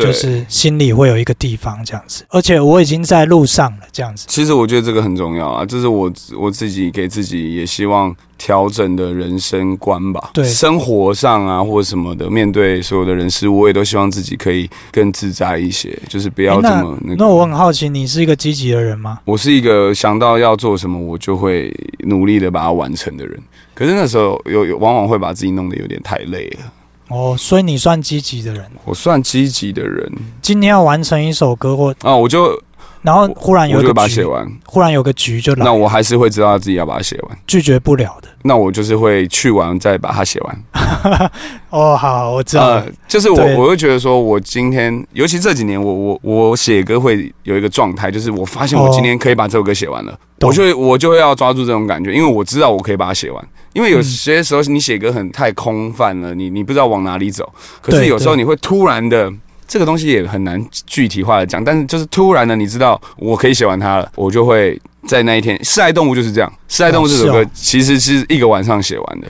[0.01, 2.25] 就是心里会有一个地方这样子。
[2.29, 4.27] 而且我已经在路上了，这样子。
[4.29, 10.31] 其实我觉得这个很重要啊，这是我我自己给自己也希望调整的人生观吧。
[10.33, 17.17] 对生活上啊或者什么的，面对所有的人事物，我也都希望自己可以更自在一些，就是不要这么那个。
[17.17, 19.21] 那我很好奇，你是一个积极的人吗？
[19.25, 23.41] 我是一个想到要做什么，我就会努力的把它完成的人。
[23.75, 26.73] 可是那时候有有往往会把自己弄得有点太累了。
[27.11, 28.65] 哦，所以你算积极的人。
[28.85, 32.61] 我算积极的人今天要完成一首歌，或啊，我就
[33.03, 34.47] 然后忽然有个局把它写完。
[34.67, 37.39] 忽然有个局就来那，我还是会知道自己要把它写完。
[37.47, 38.29] 拒绝不了的。
[38.43, 40.65] 那我就是会去完再把它写完。
[41.71, 53.43] 哦，好，我知道就是我我会觉得说，我今天，尤其这几年，我我我写歌会有一个状态，就是我发现我今天可以把这首歌写完了，懂我就会我就会要抓住这种感觉，因为我知道我可以把它写完。
[53.73, 59.33] 因为有嗯些时候你写歌很太空泛了，你你不知道往哪里走，可是有时候你会突然的。
[59.71, 65.57] 这个东西也很难具体化的讲，但是就是突然的，你知道我可以写完它了，我就会在那一天。
[65.65, 69.29] 《示爱动物》就是这样，《示爱动物》这首歌其实是一个晚上写完的，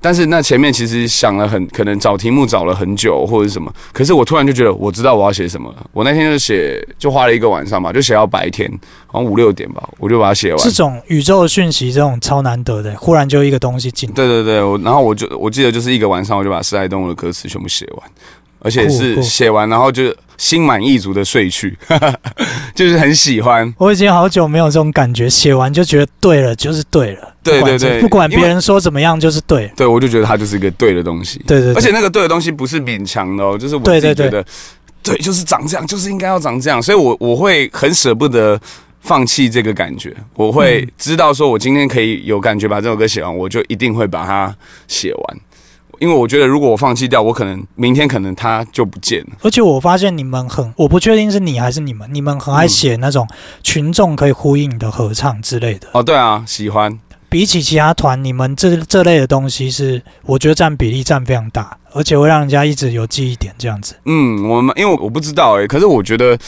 [0.00, 5.86] 但是那前面其实想了很，可能找题目找了很久或者什么，可是我突然就觉得我知道我要写什么了。
[5.92, 8.70] 我那天就写，就花了一个晚上吧，就写到白天，
[9.06, 10.70] 好像五六点吧，我就把它写完这。
[10.70, 14.10] 种宇宙的讯息，这种超难得的，忽然就一个东西进。
[14.12, 18.10] 对对对，我然后我就我记得就是一个晚上，我就把《示爱动物》的歌词全部写完，
[18.66, 21.78] 而且是写完，然后就心满意足的睡去，
[22.74, 23.72] 就是很喜欢。
[23.78, 27.32] 我已经好久没有这种感觉，写完就觉得对了，就是对了。
[27.44, 29.70] 对对对不管别人说怎么样，就是对。
[29.76, 31.40] 对，我就觉得它就是一个对的东西。
[31.46, 34.44] 对对对而且那个对的东西不是勉强的哦，就是我自己觉得，
[35.00, 38.60] 对，就是长这样，就是应该要长这样，所以我我会很舍不得
[39.00, 44.52] 放弃这个感觉，我会嗯知道说我今天可以有感觉把这首歌写完，我就一定会把它
[44.88, 45.38] 写完，
[45.98, 49.28] 因为我觉得如果我放弃掉，我可能明天可能它就不见了。
[49.42, 53.26] 而且我发现你们很，我不确定是你还是你们，你们很爱写那种
[53.62, 55.88] 群众可以呼应的合唱之类的。
[55.92, 63.94] 哦，对啊，喜欢，比起其他团，你们这这类的东西是，我觉得占比例占非常大，而且会让人家一直有记忆点这样子。
[64.04, 66.38] 嗯，我们因为我不知道哎、可是我觉得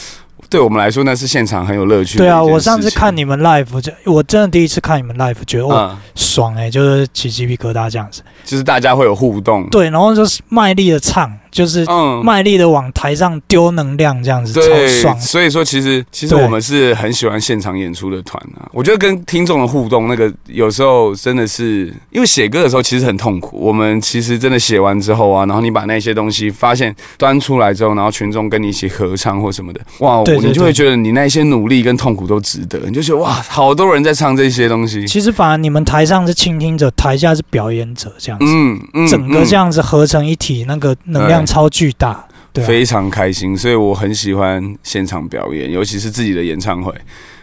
[0.49, 2.41] 对我们来说那是现场很有乐趣对啊。
[2.41, 8.21] 我上次看你们 live，就我真的第一次看你们 live，觉得哇、嗯，爽哎、就是起鸡皮疙瘩这样子。
[8.43, 15.19] 就是大家会有互动，对，然后就是卖力的唱，就是嗯，卖力的往台上丢能量，这样子超对，爽。
[15.19, 18.67] 所以说其实其实我们是很喜欢现场演出的团啊。
[18.73, 23.57] 我觉得跟听众的互动，那个有时候真的是因为写歌的时候其实很痛苦。
[23.59, 32.79] 我们其实真的写完之后啊，然后你把那些东西发现端出来之后，然后群众跟你一起合唱或什么的，哇，对对你就会觉得你那些努力跟痛苦都值得。
[32.85, 35.07] 你就觉得哇，好多人在唱这些东西。
[35.07, 42.25] 其实反而你们台上是倾听者，台下是表演者，这样子，嗯嗯整个这样子合成一体，那个能量对超巨大。
[42.51, 46.91] 对啊、非常开心，所以我很喜欢现场表演，尤其是自己的演唱会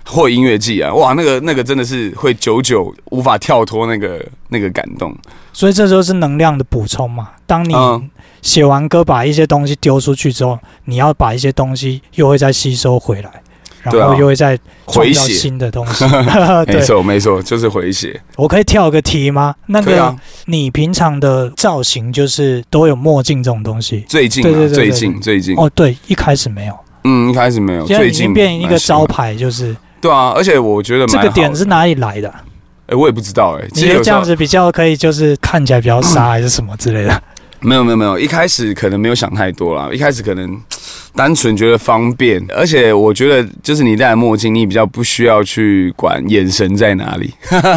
[0.05, 5.17] 或音乐季啊，哇，那个那个真的是会久久无法跳脱那个那个感动。
[5.53, 7.31] 所以这就是能量的补充嘛。
[7.47, 8.11] 当你嗯
[8.43, 13.43] 写完歌，把一些东西丢出去之后，你要把一些东西又会再吸收回来，
[13.93, 16.05] 然后又会再创造回血新的东西。
[16.07, 18.21] 没 对，错没错，就是回血。
[18.37, 19.55] 我可以跳个题吗？
[19.67, 24.05] 那个啊，你平常的造型就是都有墨镜这种东西？
[24.09, 29.07] 最近啊，对对对对最近最近，哦，对，一开始没有，嗯，一开始没有，现在已最近经变一个招。
[29.07, 32.43] 牌，就是对啊，而且我觉得这个点是哪里来的啊？
[32.87, 37.23] 哎，我也不知道哎，你觉得这样子比较可以，就是看起来比较傻，还是什么之类的？
[37.61, 40.61] 没有没有没有，一开始可能没有想太多啦，一开始可能
[41.17, 47.33] 单纯觉得方便，而且我觉得就是你戴墨镜，你比较不需要去管眼神在哪里。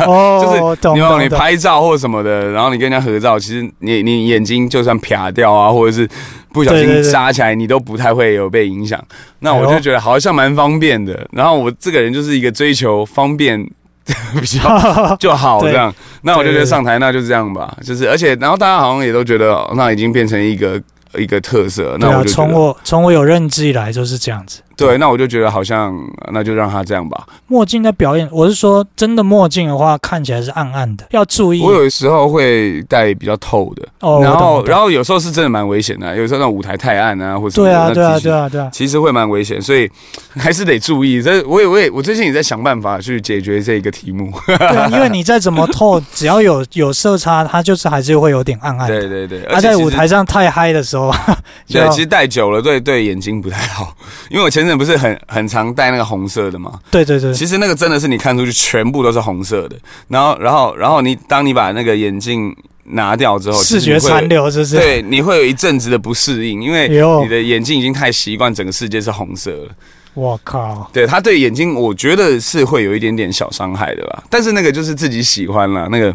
[0.05, 0.39] 哦，
[0.77, 1.29] 就是你有你。
[1.39, 6.05] 拍照或什么的，然后你跟人家合照，其实你你眼睛就算撇掉啊，或者是
[6.51, 9.01] 不小心扎起来，你都不太会有被影响。
[9.39, 11.25] 那我就觉得好像蛮方便的。
[11.31, 13.63] 然后我这个人就是一个追求方便
[14.41, 15.93] 比较 就好这样。
[16.23, 20.81] 那我就觉得上台那就这样吧，就是而且然后大家好像也都觉得哦那已经变成一个
[21.15, 21.97] 一个特色。
[21.99, 24.61] 那从我从我有认知以来就是这样子。
[24.85, 25.95] 对，那我就觉得好像
[26.31, 27.25] 那就让他这样吧。
[27.47, 31.61] 墨镜在表演，我是说真的墨镜的话，看起来是暗暗的，要注意。
[31.61, 33.87] 我有时候会戴比较透的。
[33.99, 39.89] 哦，然后，然后后有时候是真的蛮危险的，有时候那舞台太暗啊，或者对啊，对啊，对啊，啊，对啊，其实会蛮危险，所以
[40.37, 41.21] 还是得注意。
[41.21, 44.31] 这我也我也我最近也在想办法去解决这个题目。
[44.45, 48.99] 对啊，因为你再怎么透，只要有有色差，它就是还是会有点暗暗的。
[49.01, 51.11] 对对对，他在舞台上，太嗨的时候，
[51.67, 53.93] 就对，其实戴久了对对眼睛不太好，
[54.29, 59.75] 因为我前阵不是很很常戴那个红色的吗，对对对，其实那个真的是你看出去全部都是红色的，
[60.07, 64.75] 然后然后然后你当你把那个眼镜拿掉之后，视觉残留是不是？
[64.75, 69.69] 对，你会有一阵子的不适应，因为有你的眼睛已经太习惯整个世界是红色了。
[70.15, 74.23] 我靠，对他对眼睛，我觉得是会有一点点小伤害的吧。
[74.29, 76.13] 但是那个就是自己喜欢啦，那个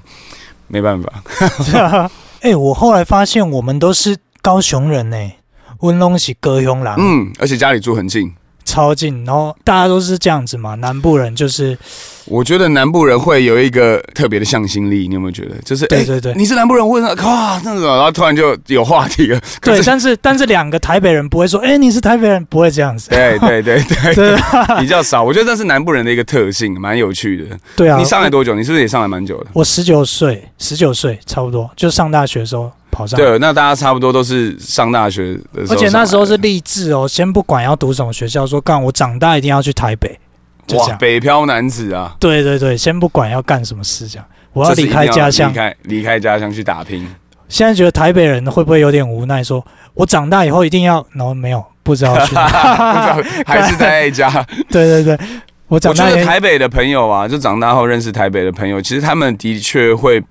[0.66, 2.10] 没办法。
[2.42, 5.16] 哎、我后来发现我们都是高雄人呢、
[5.78, 8.30] 温龙是高雄人，嗯，而且家里住很近。
[8.64, 11.76] 超近，然后大家都是这样子嘛，南部人就是
[12.26, 15.56] 我觉得南部人会有一个特别的向心力，你有没有觉得？
[15.64, 19.40] 就是哎对对对你是南部人，为什么哇那种，然后突然就有话题了。
[19.60, 24.36] 对，但是但是两个台北人不会说，哎、你是台北人，不会这样子，对对对对，对
[24.80, 25.22] 比较少。
[25.22, 27.56] 我觉得这是南部人的一个特性，蛮有趣的。
[27.76, 28.54] 对啊，你上来多久？
[28.54, 29.50] 你是不是也上来蛮久的？
[29.52, 33.26] 我十九岁，十九岁差不多，就上大学的时候跑上来。
[33.26, 40.18] 对，那大家差不多都是上大学的时候而且那时候是励志哦，先不管要读什么学校，说干我长大一定要去台北，
[40.74, 40.98] 哇，样。
[40.98, 45.54] 北漂男子啊，对对对，先不管要干什么事，这样我要离开家乡离。
[45.54, 47.04] 开离开家乡去打拼。
[47.48, 52.48] 现在觉得台北人会不会有点无奈说我长大以后一定要，然后没有，不知道去哪。
[53.12, 54.30] 不知道还是在家。
[54.70, 55.18] 对对对，
[55.68, 60.22] 我我觉得长大台北的朋友啊，就长大后认识台北的朋友，其实他们的确会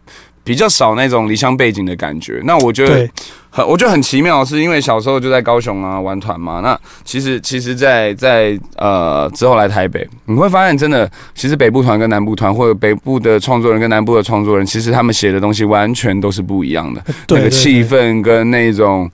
[0.43, 2.41] 比较少那种离乡背景的感觉。
[2.43, 3.09] 那我觉得
[3.49, 6.59] 很，我觉得很奇妙，是因为小时候就在高雄啊玩团嘛。
[6.61, 17.03] 那其实其实在，在呃之后来台北，你会发现真的，其实北部团跟南部团，或者北部的创作人跟南部的创作人，其实他们写的东西完全都是不一样的。
[17.29, 19.09] 那个气氛跟那种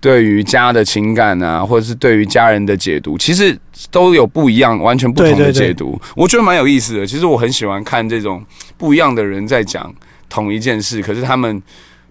[0.00, 3.56] 对于家的情感啊，或者是对于家人的解读，其实
[3.90, 5.98] 都有不一样、完全不同的解读。
[6.14, 7.06] 我觉得蛮有意思的。
[7.06, 8.44] 其实我很喜欢看这种
[8.76, 9.92] 不一样的人在讲
[10.28, 11.62] 同一件事，可是他们。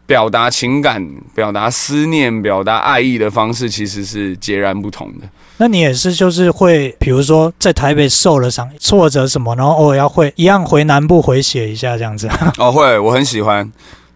[0.08, 5.28] 表达情感、表达思念、表达爱意的方式，其实是截然不同的。
[5.58, 12.30] 那你也是就是会，比如说在台北受了伤、挫折什么，然后偶尔要会一样回南部回血一下这样子。
[12.60, 13.68] 哦，会，我很喜欢。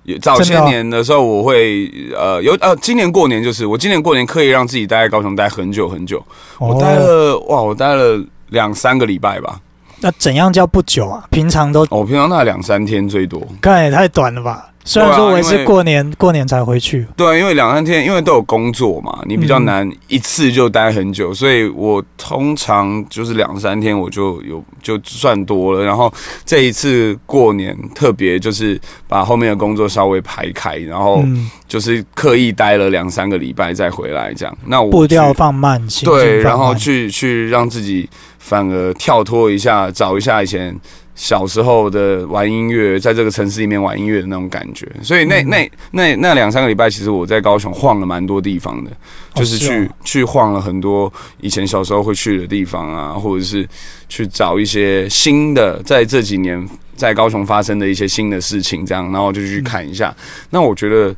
[0.04, 6.24] 有早些年的时候，我会呃有呃，今年过年就是我今年过年刻意让自己待在高雄待很久很久，
[6.60, 9.60] 我待哦，了哇，我待了两三个礼拜吧。
[10.02, 11.26] 那怎样叫不久啊？
[11.32, 13.42] 平常都哦平常大概两三天最多。
[13.62, 14.70] 看也太短了吧？
[14.89, 25.86] 虽然说我也是过年过年才回去，对，因为两三天，因为都有工作嘛，你比较难一次就待很久，所以我通常就是两三天我就有就算多了。
[25.86, 26.12] 然后
[26.43, 34.57] 这一次过年特别就是把后面的工作稍微排开，然后嗯，就是刻意待了两三个礼拜再回来这样。
[34.66, 38.09] 那我步调放慢，心情对，然后去去让自己
[38.39, 40.76] 反而跳脱一下，找一下以前
[41.20, 44.89] 小时候的玩音乐，在这个城市里面玩音乐的那种感觉。
[45.03, 48.91] 所以那、嗯那那那两三个礼拜，其实我在高雄晃了蛮多地方的，
[49.34, 51.11] 就是是去、哦去晃了很多
[51.41, 53.67] 以前小时候会去的地方啊，或者是
[54.07, 56.65] 去找一些新的，在这几年
[56.95, 60.15] 在高雄发生的一些新的事情，这样，然后就去看一下。
[60.51, 61.13] 那我觉得，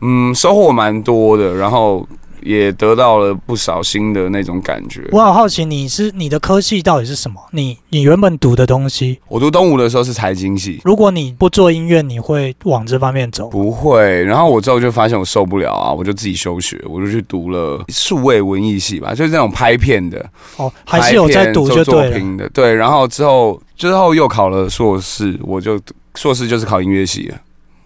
[0.00, 2.08] 嗯，收获蛮多的，然后
[2.42, 5.08] 也得到了不少新的那种感觉。
[5.12, 7.40] 我好好奇，你是你的科系到底是什么？
[7.52, 13.48] 你你原本读的东西，我读东吴的时候是财经系，如果你不做音乐，你会往这方面走？
[13.48, 14.22] 不会。
[14.24, 20.24] 然后我之后就发现我受不了啊，我就自己休学，我就去读了数位文艺系吧，就是那种拍片的，
[20.56, 22.48] 哦，还是有在读就对的。
[22.50, 25.80] 对，然后之后之后又考了硕士，我就
[26.14, 27.36] 硕士就是考音乐系了。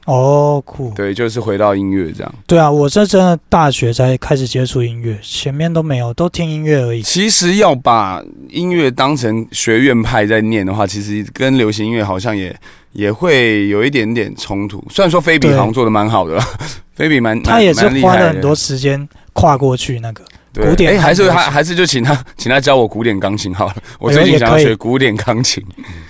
[0.06, 0.90] 哦，酷。
[0.96, 2.34] 对，就是回到音乐这样。
[2.46, 7.02] 对啊，我是真的大学才开始接触音乐，前面都没有，都听音乐而已。
[7.02, 12.54] 其实要把音乐当成学院派在念的话，其实跟流行音乐好像也
[12.92, 14.82] 也会有一点点冲突。
[14.90, 16.48] 虽然说菲比好像做的蛮好的啦，
[16.94, 20.24] 菲比蛮他也是花了很多时间跨过去那个。
[20.56, 23.74] 对古典哎，还是还还是就请他 请他教我古典钢琴好了。
[23.98, 25.62] 我最近想要学古典钢琴。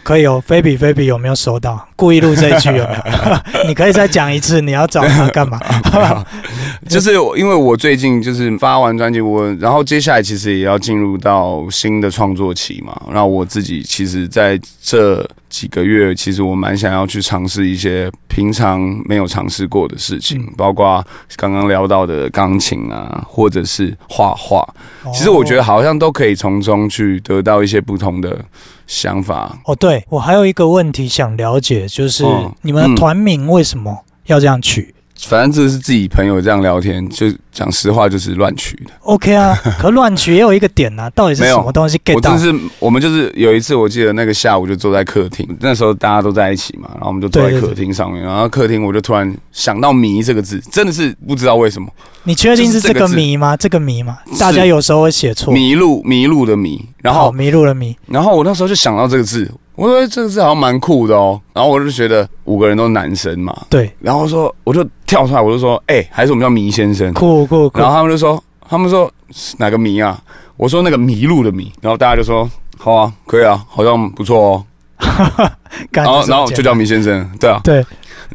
[0.03, 1.86] 可以哦，菲比菲比有没有收到？
[1.97, 3.64] 故意录这一句有没有？
[3.66, 5.59] 你可以再讲一次，你要找他干嘛？
[6.88, 13.01] 就是因为我最近就是发完专辑，我然后接下来其实也要进入到新的创作期嘛。
[13.09, 21.05] 然后我自己其实在这几个月，其实我蛮想要去尝试一些平常没有尝试过的事情，嗯包括
[21.36, 24.66] 刚刚聊到的钢琴啊，或者是画画。
[25.14, 28.44] 其实我觉得得好像都可以从中去得到一些不同的
[28.86, 29.57] 想法。
[29.64, 38.90] 哦，对我还有一个问题想了解，就是嗯你们的团名为什么要这样取反正这是自己朋友这样聊天，就讲实话就是乱取的。
[39.00, 42.54] ？OK 啊， 可乱取也有一个点呐、到底是什么东西 get 到我真？
[42.54, 51.88] 是，我们就是有一次，我记得那个下午就坐在客厅，那时候大家都在一起嘛，然后我们就坐在客厅上面，然后客厅我就突然想到“迷”这个字，真的是不知道为什么，
[52.24, 53.56] 你确定是这个就是这个字谜吗？
[53.56, 54.18] 这个迷吗？
[54.38, 55.52] 大家有时候会写错。
[55.52, 67.89] 迷路迷路的迷，然好后迷路的迷，然后我那时候就想到这个字，我说这个字好像蛮酷的哦，然后我就觉得五个人都男生嘛，对，然后说我就跳出来，我就说，哎、还是我们叫迷先生，酷酷酷然。
[67.89, 69.11] 后他们就说，他们说
[69.59, 70.18] 哪个迷啊？
[70.57, 72.49] 我说那个迷路的迷，然后大家就说
[72.79, 74.64] 好啊，可以啊，好像不错哦。
[75.93, 77.61] 干然后然后就叫迷先生，对啊。
[77.62, 77.85] 对，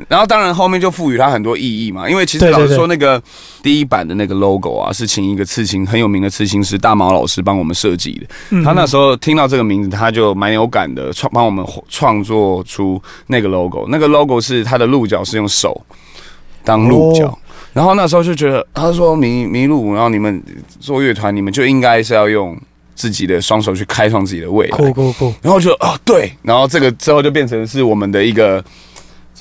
[0.08, 3.22] 然后当然后面就赋予它很多意义嘛，因为其实老实说那个
[3.62, 8.26] 第一版的那个 logo 啊，是请一个刺青很有名的刺青师大毛老师帮我们设计的。
[8.50, 13.86] 嗯他那时候听到这个名字，他就蛮有感的，创帮我们创作出那个 logo。
[13.90, 15.82] 那个 logo 是他的鹿角是用手
[16.64, 17.28] 当鹿角。
[17.28, 17.38] 哦
[17.74, 20.44] 然后那时候就觉得，他说迷迷路，然后你们
[20.82, 22.54] 做乐团，你们就应该是要用
[22.96, 24.78] 自己的双手去开创自己的未来。
[24.78, 28.62] 酷酷酷，然后就啊对，然后这个之后就变成是我们的一个，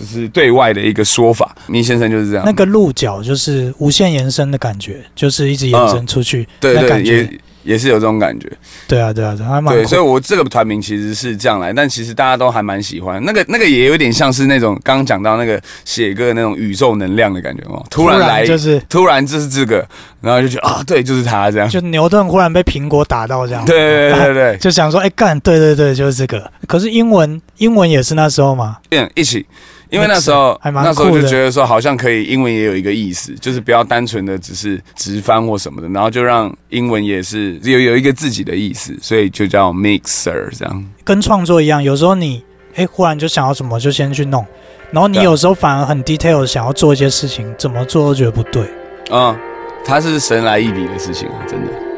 [0.01, 1.55] 就是对外的一个说法。
[1.67, 8.51] 倪先生就是这样，那个鹿角就是无限延伸的感觉，就是一直延伸出去，对感觉也也是有这种感觉。
[8.89, 13.23] 对啊对啊，还蛮对，所以我这个团名其实是这样来，但其实大家都还蛮喜欢。
[13.25, 19.87] 那个那个也有点像是那种刚刚讲到那个写歌的那种宇宙能量的感觉哦，突然来，就是突然就是这个，
[20.23, 21.69] 然后就觉得啊，对，就是他这样。
[21.69, 26.51] 就牛顿忽然被苹果打到这样，对对对对对， 就想说哎干，对对对，就是这个。
[26.67, 29.47] 可是英文英文也是那时候嘛，嗯一起。
[29.91, 40.85] 因为那时候，还蛮那时候就觉得说，好像可以，英文也有一个意思，就是不要单纯的只是直翻或什么的，然后就让英文也是有有一个自己的意思，所以就叫 mixer 这样。
[41.05, 42.43] 跟创作一样，有时候你
[42.77, 44.47] 哎忽然就想要什么就先去弄，
[44.93, 48.63] 然后你有时候反而很 detail 想要做一些事情，怎么做都觉得不对。
[49.11, 49.37] 嗯，
[49.85, 51.90] 它是神来一笔的事情啊，真的。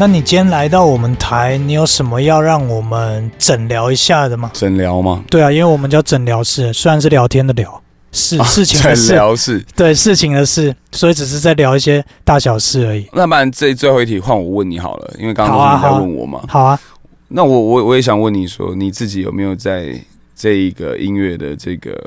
[0.00, 4.48] 那你今天来到我们台，你有什么要让我们诊疗一下的吗？
[4.54, 5.24] 诊疗吗？
[5.28, 7.82] 对啊，因为我们叫诊疗室，虽然是聊天的聊，
[8.12, 9.66] 是事情的诊事，疗室。
[9.74, 13.08] 对事情的事，所以只是在聊一些大小事而已。
[13.12, 16.44] 那不然这最后一题换我问你好了，因为刚刚都是你在问我嘛。
[16.46, 16.78] 好啊，
[17.26, 20.00] 那我我我也想问你说，你自己有没有在
[20.36, 22.00] 这一个音乐的这个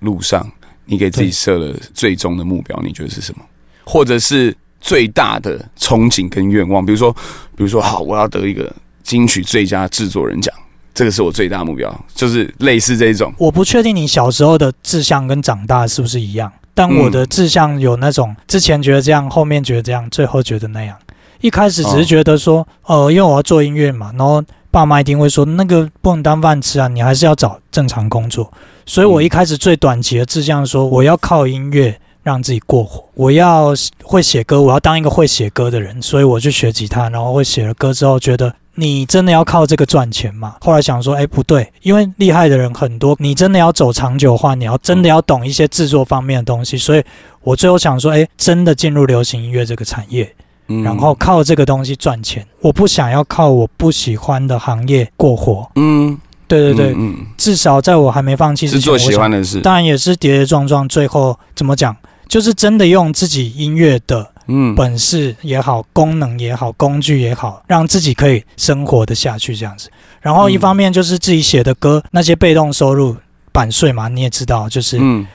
[0.00, 0.50] 路上，
[0.86, 2.80] 你给自己设了最终的目标？
[2.82, 3.44] 你觉得是什么？
[3.84, 6.84] 或者是最大的憧憬跟愿望。
[6.84, 7.10] 比如说，
[7.56, 8.70] 比如说，好，我要得一个
[9.02, 10.54] 金曲最佳制作人奖，
[10.92, 13.32] 这个是我最大目标，就是类似这种。
[13.38, 20.94] 我不确定你小时候的志向跟长大是不是一样，但我的志向有那种之前觉得这样，后面觉得这样，最后觉得那样。
[21.40, 28.52] 一开始只是觉得说，呃，因为我要做音乐嘛，然后爸妈一定会说那个不能当饭吃啊，你还是要找正常工作。
[28.86, 36.00] 所以我一开始最短期的志向说，我要靠音乐让自己过火，我要会写歌，我要当一个会写歌的人。
[36.00, 40.56] 所以我去学吉他，然后会写了歌之后，觉得你真的要靠这个赚钱吗？
[40.60, 46.76] 后来想说，哎，不对，因为厉害的人很多，你真的要走长久的话，你要真的要懂一些制作方面的东西。
[46.78, 47.02] 所以
[47.42, 50.34] 我最后想说，哎，真的进入流行音乐这个产业。
[50.68, 55.68] 嗯然后靠这个东西赚钱，我不想要靠我不喜欢的行业过活。
[55.74, 56.16] 嗯，
[56.46, 59.60] 对对对，嗯，至少在我还没放弃之前，是做喜欢的事。
[59.60, 61.94] 当然也是跌跌撞撞，最后怎么讲，
[62.32, 69.90] 就是真的用自己音乐的嗯，本事也好，功能也好，工具也好，让自己可以生活的下去这样子。
[70.22, 73.14] 然后一嗯方面就是自己写的歌，那些被动收入
[73.52, 75.26] 版税嘛，你也知道，就是嗯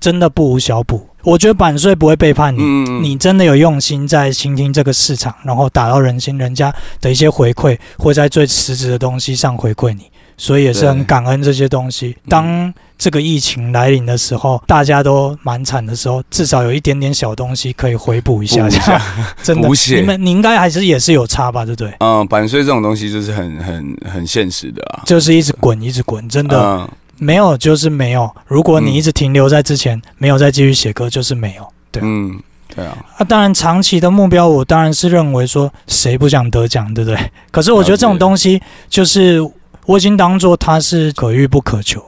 [0.00, 1.06] 真的不无小补。
[1.24, 12.16] 我觉得版税不会背叛你，嗯你真的有用心在倾听这个市场，然后打到人心，人家的一些回馈会在最实质的东西上回馈你，所以也是很感恩这些东西。
[12.30, 19.00] 当这个疫情来临的时候，大家都蛮惨的时候，至少有一点点小东西可以回补一下，一这样
[19.42, 21.92] 真的你们你应该还是也是有差吧，对不对？
[22.00, 25.02] 嗯，版税这种东西就是很很很现实的啊。
[25.04, 26.88] 就是一直滚，一直滚，真的嗯，
[27.18, 28.30] 没有就是没有。
[28.46, 31.66] 如果你一直停留在之前，没有再继续写歌，就是没有。
[31.90, 32.40] 对嗯，
[32.74, 37.30] 对啊，啊，当然，长期的目标，我当然是认为说，谁不想得奖，对不对？
[37.50, 39.40] 可是我觉得这种东西，就是
[39.84, 42.02] 我已经当做它是可遇不可求，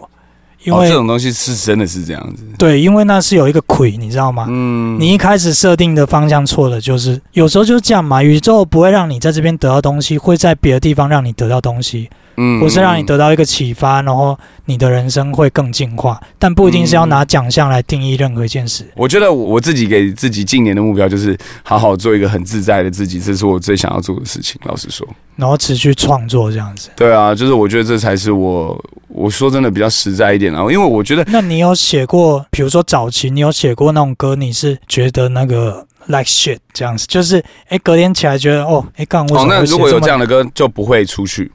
[0.68, 2.44] 因哦，为、这种东西是真的是这样子。
[2.58, 4.46] 对，因为那是有一个亏，你知道吗？
[4.50, 8.22] 嗯，你一开始设定的方向错了，就是有时候就是这样嘛。
[8.22, 16.20] 宇宙不会让你在这边得到东西，会在别的地方让你得到东西，嗯或是让你得到一个启发，然后你的人生会更进化。
[16.38, 18.86] 但不一定是要拿奖项来定义任何一件事。
[18.94, 24.60] 我觉得我我自己给自己近年的目标就是好好做一个很自在的自己，这是我最想要做的事情。
[24.64, 25.06] 老实说，
[25.36, 26.90] 然后持续创作这样子。
[26.94, 41.50] 对啊，就是我觉得这才是我我说真的比较实在一点啊，因为我觉得那你有写过，比如说早期你有写过那种歌，你是觉得那个 like shit 这样子，就是哎、隔天起来觉得哦，哎、干为什哦，那如果有这样的歌就不会出去。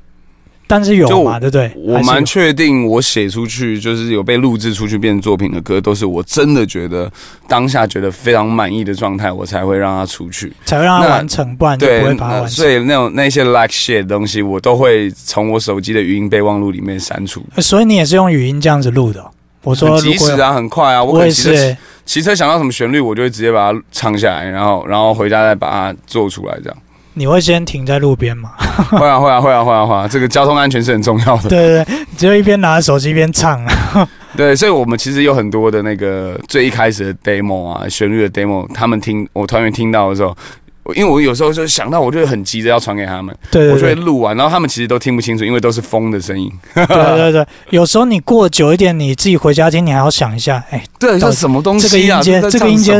[0.73, 1.71] 但是有就嘛，对不对？
[1.75, 7.11] 我蛮确定，我写出去就是有被录制出去变成作品的歌，都是我真的觉得
[7.47, 10.51] 当下觉得非常满意的状态，我才会让它出去。
[10.65, 12.49] 才会让它完成，不然就对不会，把它完成。
[12.49, 17.45] 所以那种那些 like shit 的东西，我都会从我手机的语音备忘录里面删除。
[17.53, 19.29] 呃所以你也是用语音这样子录的哦、
[19.61, 26.77] 我说很如果有及时啊，很快啊，我我也是、欸，骑车想到什么旋律，我就会直接把它唱下来，然后然后回家再把它做出来，这样。
[27.15, 28.51] 你会先停在路边吗？
[28.89, 31.49] 会啊会啊会啊会啊会啊，这个交通安全是很重要的。
[31.49, 34.09] 对 对对，只有一边拿着手机一边唱啊。
[34.35, 40.35] 对，所以我们其实有很多的那个最一开始的 demo 啊，旋律的 demo，他们听我团员听到的时候，
[40.95, 46.51] 因为我有时候就想到，我就很急着要传给他们，我就会对对对录完，然后他们其实都听不清楚，因为都是风的声音。
[46.73, 52.19] 对对对，有时候你过久一点，你自己回家听，你还要想一下，哎、对，这是什么东西啊？
[52.23, 52.93] 这个音阶在这个音阶？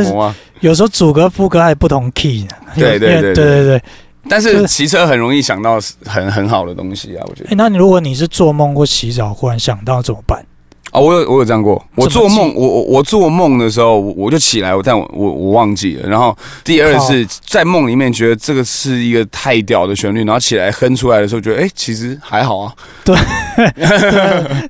[0.60, 2.56] 有时候主歌副歌还不同 key 呢。
[2.76, 3.82] 对对对对对对。
[4.28, 7.54] 但是是骑车很容易想到很很好的东西啊，我觉得哎、。
[7.56, 10.44] 那你如果你是做梦或洗澡忽然想到怎么办？
[10.92, 11.84] 哦，我有我有这样过。
[11.96, 16.08] 我做梦，我我我做梦的时候，我我就起来，但我我我忘记了。
[16.08, 22.72] 然后第二是在梦里面觉得这个是一个太屌的旋律，然后起来哼出来的时候，觉得哎、其实还好啊。
[23.04, 23.16] 对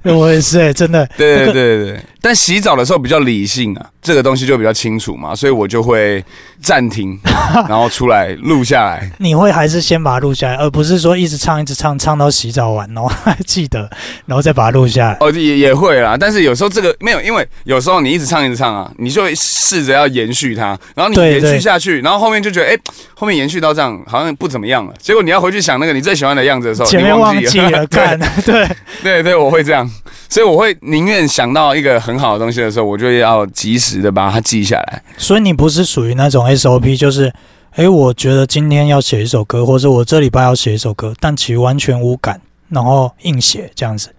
[0.14, 1.06] 我也是、哎，真的。
[1.18, 2.00] 对 对对。
[2.24, 6.24] 但洗澡的时候比较理性啊，这个东西就比较清楚嘛，所以我就会
[6.58, 7.20] 暂停，
[7.68, 9.10] 然后出来录下来。
[9.18, 13.90] 你会还是先把它录下来，而不是说一直唱一直唱，唱到洗澡完，然后 还记得，
[14.24, 15.16] 然后再把它录下来。
[15.20, 22.78] 哦，也也会啦，但是有时候这个没有，因为有时候你一直唱一直唱啊，你就会试着要延续它，然后你延续对对下去，然后后面就觉得，哎、
[23.14, 24.92] 后面延续到这样好像不怎么样了。
[24.98, 28.68] 结果你要回去想那个你最喜欢的样子的时候，前面你忘记了， 干对，
[29.02, 29.88] 对对，我会这样，
[30.28, 35.02] 所以我会宁愿想到一个很好的东西的时候，我就要及时的把它记下来。
[35.16, 37.32] 所以你不是属于那种 SOP，就是，
[37.72, 44.10] 哎，我觉得今天要写一首歌，或者我这礼拜要写一首歌，但其实完全无感，然后硬写这样子。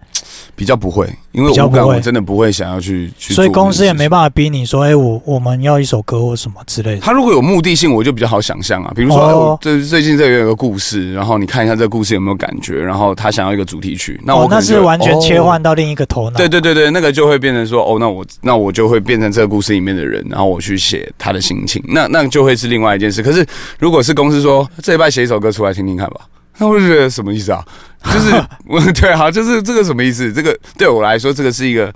[0.54, 3.32] 比较不会，因为比较不会无感我真的不会想要去去。
[3.32, 7.00] 所以公司也没办法逼你说，哎、我我们要一首歌或什么之类的。
[7.00, 8.92] 他如果有目的性，我就比较好想象啊。
[8.94, 15.38] 比如说，哦哎我最最近这个有个故事，然后你看一下这个故事有没有感觉，然后他想要一个主题曲，那我哦，那是完全切。
[15.38, 16.36] 哦换到另一个头脑。
[16.36, 23.22] 对对对对，那个就会变成说，哦，那我那我就会变成这个故事里面的人，然后我去写他的心情，那那就会是另外一件事。
[23.22, 23.46] 可是
[23.78, 26.22] 如果是公司说这一拜写一首歌出来听听看吧，
[26.58, 27.64] 那我就觉得什么意思啊？
[28.04, 28.30] 就是
[28.66, 30.32] 我对啊，就是这个什么意思？
[30.32, 31.92] 这个对我来说，这个是一个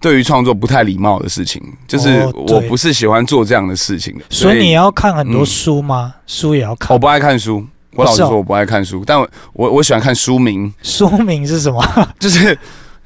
[0.00, 4.24] 对于创作不太礼貌的事情，就是哦对我不是喜欢做这样的事情的。
[4.28, 6.14] 所以你要看很多嗯书吗？
[6.26, 6.98] 书也要看我。
[6.98, 11.82] 不爱看书，我老实是哦说我不爱看书，但我我我喜欢看书名，书名是什么？
[12.18, 12.58] 就是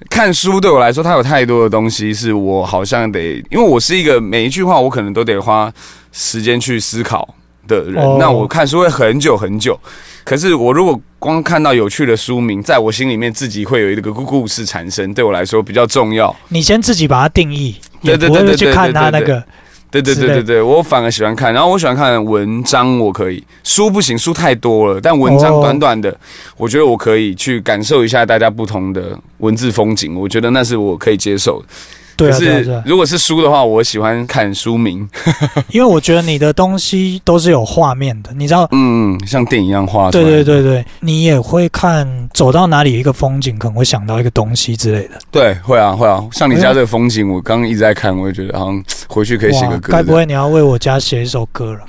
[0.09, 5.73] 看书对我来说，它有太多的东西是我好像得，因为我是一个每一句话我可能都得花
[6.11, 7.35] 时间去思考
[7.69, 9.79] 的人，哦那我看书会很久很久。
[10.27, 16.35] 可是我如果光看到有趣的书名，在我心里面自己会有一个故故事产生，对我来说比较重要。
[16.49, 19.41] 你先自己把它定义，对对对对对去看它那个。
[19.89, 26.15] 对对对对对，我反而喜欢看，然后我喜欢看文章，我可以书不行，书太多了，但文章哦短短的，
[26.57, 31.69] 我觉得我可以去感受一下大家不同的文字风景，我觉得那是我可以接受的。
[32.17, 32.33] 对。
[32.33, 35.09] 是如果是书的话，我喜欢看书名，
[35.71, 38.67] 因为我觉得你的东西都是有画面的，你知道。
[38.73, 40.25] 嗯嗯，像电影一样画出来。
[40.25, 45.19] 对对对对，你也会看走到哪里一个风景，可能会想到一个东西之类的。
[45.31, 49.93] 对，会啊会啊，像你家这个风景，我刚刚一直在看，我就觉得好像回去可以写个歌。
[49.93, 51.81] 该不会你要为我家写一首歌了？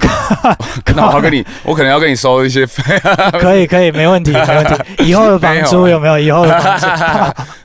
[0.95, 2.83] 那我要跟你，我可能要跟你收一些费。
[3.39, 4.73] 可以可以，没问题没问题。
[5.05, 6.19] 以后的房租有有没有？
[6.19, 6.87] 以后的房租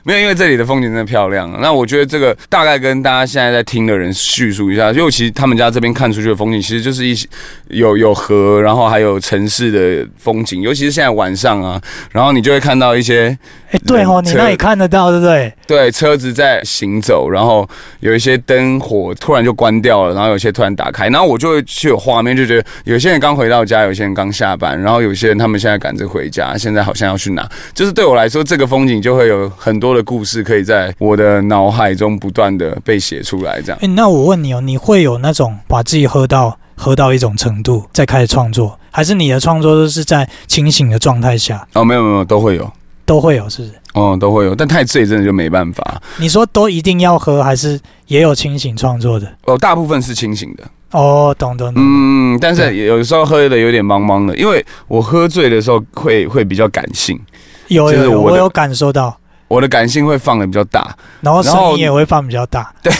[0.03, 1.51] 没有，因为这里的风景真的漂亮。
[1.59, 7.27] 那我觉得这个大概跟大家现在在听的人叙述一下，因为其实他们家这边看出去的风景，其实就是一些
[7.69, 11.81] 有有河，然后还有城市的风景，尤其是现在晚上啊，
[12.11, 13.35] 然后你就会看到一些
[13.71, 15.51] 哎，对哦，你那里看得到，对不对？
[15.65, 17.67] 对车子在行走，然后
[17.99, 33.79] 有一些灯火突然就关掉了，然后有些突然打开，然后我就会去有画面，就觉得有些人刚回到家，有些人刚下班，然后有些人他们现在赶着回家，现在好像要去哪，就是对我来说，这个风景就会有很多的故事可以在我的脑海中不断的被写出来，这样。
[33.81, 42.71] 哎，那我问你哦，你会有那种把自己喝到喝到一种程度再开始创作，还是你的创作都是在清醒的状态下哦，没有没有，都会有，
[43.05, 43.49] 都会有？
[43.49, 43.73] 是不是？
[43.93, 46.01] 哦，都会有，但太醉真的就没办法。
[46.17, 49.31] 你说都一定要喝，还是也有清醒创作的？
[49.45, 51.83] 哦，大部分是清醒的，哦，懂懂懂。
[51.83, 57.19] 嗯，但是有时候喝的有点茫茫的，因为我喝醉的时候会会比较感性，
[57.67, 59.15] 有有我有感受到，
[59.53, 62.73] 我的感性会放的比较大，然后声音也会放比较大。
[62.81, 62.91] 对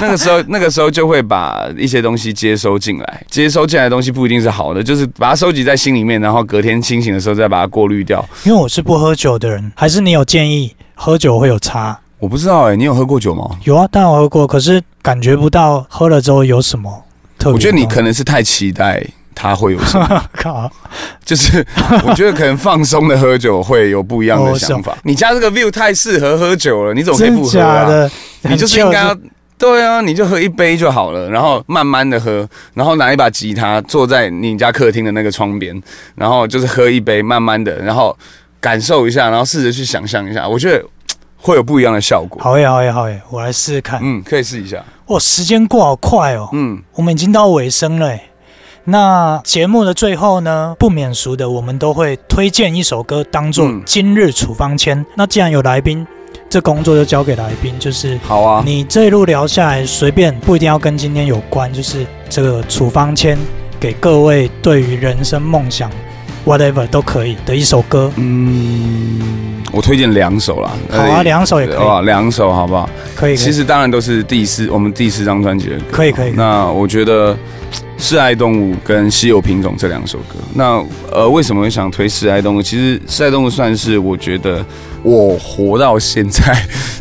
[0.00, 8.28] 那个时候，那个时候就会把一些东西接收进来，接收进来的东西不一定是好的，就是把它收集在心里面，然后隔天清醒的时候再把它过滤掉。
[8.42, 11.96] 因为我是不喝酒的人，还是你有建议喝酒会有差？
[12.18, 13.48] 我不知道哎、你有喝过酒吗？
[13.62, 17.04] 有啊，当然我喝过，可是感觉不到喝了之后有什么
[17.38, 17.54] 特别。
[17.54, 19.04] 我觉得你可能是太期待
[19.34, 20.70] 它会有什么， 靠，
[21.24, 21.64] 就是
[22.06, 24.96] 我觉得可能放松的喝酒会有不一样的想法。
[25.04, 27.84] 你家这个 view 太适合喝酒了，你怎么可以真不喝啊？
[27.84, 28.10] 假的？
[28.42, 29.16] 你就是应该要。
[29.58, 35.80] 对啊，你就喝一杯就好了，然后慢慢的喝，然后拿一把吉他坐在你家客厅的那个窗边，
[36.16, 38.16] 然后就是喝一杯，慢慢的，然后
[38.58, 40.84] 感受一下，然后试着去想象一下，我觉得
[41.36, 42.42] 会有不一样的效果。
[42.42, 43.22] 好耶，好耶，好耶！
[43.30, 44.00] 我来试试看。
[44.02, 44.84] 嗯，可以试一下。
[45.06, 48.20] 哇，时间过好快哦，嗯，我们已经到尾声了耶。
[48.84, 55.04] 那节目的最后呢，不免俗的，我们都会推荐一首歌当做嗯今日处方签。
[55.14, 56.06] 那既然有来宾，
[56.50, 58.62] 这工作就交给来宾，就是好啊。
[58.66, 63.38] 你这一路聊下来，随便不一定要跟今天有关，就是这个处方签
[63.78, 65.90] 给各位对于人生梦想
[66.44, 68.10] whatever 都可以的一首歌。
[68.16, 69.41] 嗯，
[69.72, 70.70] 我推荐两首啦。
[70.90, 72.88] 好啊，呃两首也可以，两首好不好？
[73.16, 75.84] 可以，其实当然都是第四，我们第四张专辑的歌。
[75.90, 77.34] 可以可以那我觉得
[77.96, 82.60] 《示爱动物》跟《稀有品种》这两首歌，那呃，为什么会想推《示爱动物》？
[82.62, 84.64] 其实《示爱动物》算是我觉得
[85.02, 86.54] 我活到现在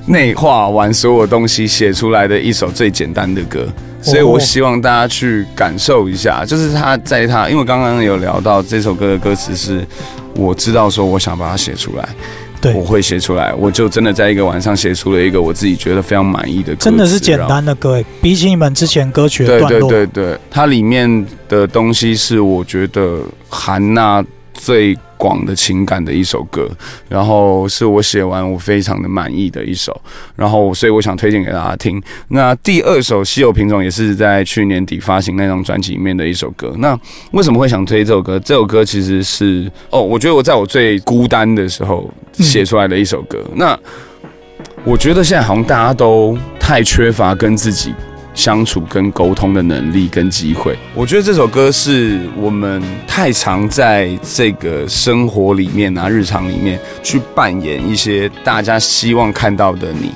[0.08, 3.68] 内化完所有东西写出来的一首最简单的歌。
[4.04, 9.86] 所以我希望大家去感受一下，就是他在他，因为刚刚有聊到这首歌的歌词是，
[10.34, 12.10] 我知道说我想把它写出来，
[12.62, 12.74] 对。
[12.74, 26.68] 我，会写出来，我就真的在一个晚上写出了一个我自己觉得非常满意的歌，真的是简单的歌诶，比起你们之前歌曲的对对段落，对对，它里面的东西是我觉得韩娜最广的情感的一首歌，
[27.08, 29.96] 然后是我写完我非常的满意的一首，
[30.36, 32.02] 然后所以我想推荐给大家听。
[32.30, 36.74] 那第二首《稀有品种》也是在去年底发行那张专辑里面的一首歌。
[36.80, 37.00] 那
[37.34, 38.40] 为什么会想推这首歌？
[38.40, 43.38] 这首歌其实是哦，我觉得我在我最孤单的时候写出来的一首歌。
[43.54, 43.78] 那
[44.84, 47.94] 我觉得现在好像大家都太缺乏跟自己
[48.34, 50.78] 相处跟沟通的能力跟机会。
[50.94, 60.12] 我觉得这首歌是我们太常在这个生活里面啊、日常里面去扮演一些大家希望看到的你。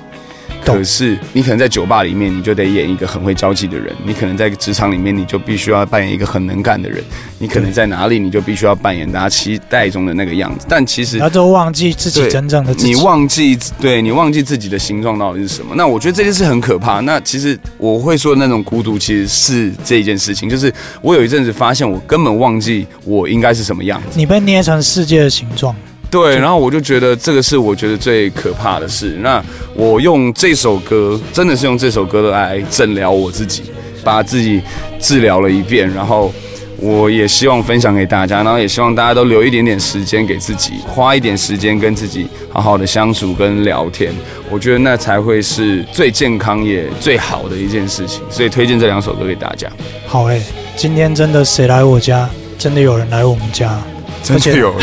[0.66, 7.02] 懂可是你可能在酒吧里面，你就得演一个很会交际的人；你可能在职场里面，你就必须要扮演一个很能干的人；
[7.40, 10.66] 你可能在哪里，你就必须要扮演大家期待中的那个样子。
[10.68, 12.90] 但其实他都忘记自己真正的自己。
[12.90, 15.76] 你忘记对你忘记自己的形状到底是什么？
[15.76, 17.00] 那我觉得这件事很可怕。
[17.02, 24.18] 那其实我会说的那种孤独，其实是这一件事情，就是我有一阵子发现我根本忘记我应该是什么样子。
[24.18, 25.76] 你被捏成世界的形状，
[26.16, 29.18] 对，然后我就觉得这个是我觉得最可怕的事。
[29.22, 29.44] 那
[29.74, 33.64] 我用这首歌，真的是用这首歌来诊疗我自己，
[34.02, 34.62] 把自己
[34.98, 36.32] 治疗了一遍，然后。
[36.78, 44.14] 我也希望分享给大家，然后也希望大家都留一点点时间给自己，花一点时间跟自己好好的相处跟聊天。
[44.52, 48.22] 我觉得那才会是最健康也最好的一件事情。
[48.30, 49.70] 所以推荐这两首歌给大家。
[50.06, 50.44] 好诶、
[50.76, 52.30] 今天真的谁来我家？
[52.58, 53.82] 真的有人来我们家，
[54.26, 54.74] 真的有。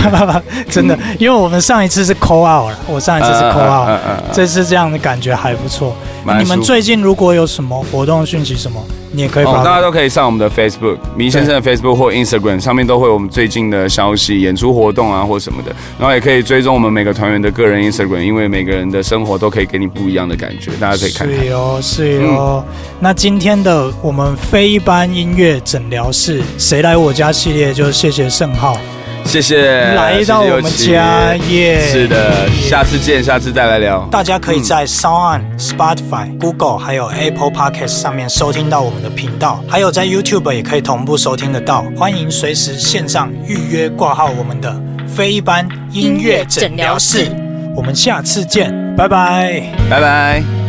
[0.70, 5.94] 真的， 因为我们上一次是 call out 了，我上一次是 call 嗯 out，、这次这样的感觉还不错。
[6.38, 8.80] 你们最近如果有什么活动讯息什么，
[9.10, 21.44] 你也可以大家都可以上我们的 Facebook，明先生的 Facebook 或 Instagram 上面都会有我们最近的消息、演出活动啊或什么的，然后也可以追踪我们每个团员的个人 Instagram，因为每个人的生活都可以给你不一样的感觉，大家可以看看。
[21.44, 22.64] 是哦，是哦。
[23.00, 28.76] 那今天的我们非一般音乐诊疗室，谁来我家系列，就谢谢盛浩
[29.24, 31.80] 谢谢，来到我们家耶。
[31.86, 34.06] 是的，下次见，下次再来聊。
[34.10, 41.84] 大家可以在 Sound Spotify、Google 还有 Apple Podcast 上面收听到我们的频道，还有在 YouTube 也可以同步收听得到。
[41.96, 44.74] 欢迎随时线上预约挂号我们的
[45.06, 47.30] 非一般音乐诊疗室。
[47.74, 49.62] 我们下次见，拜拜。
[49.88, 50.61] 拜拜。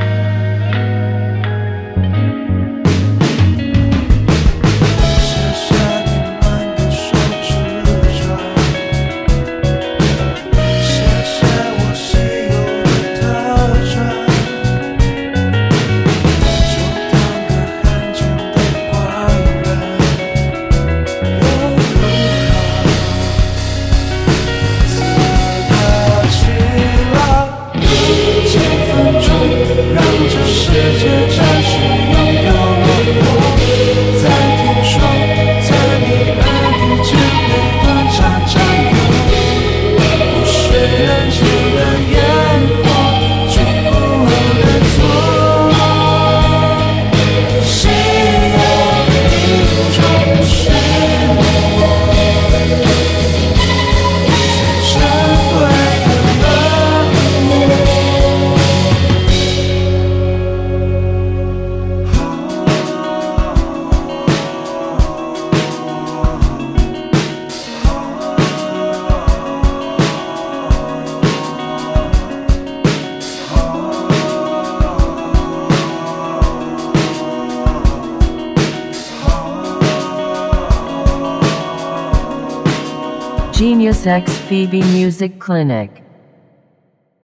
[84.53, 86.02] Phoebe Music Clinic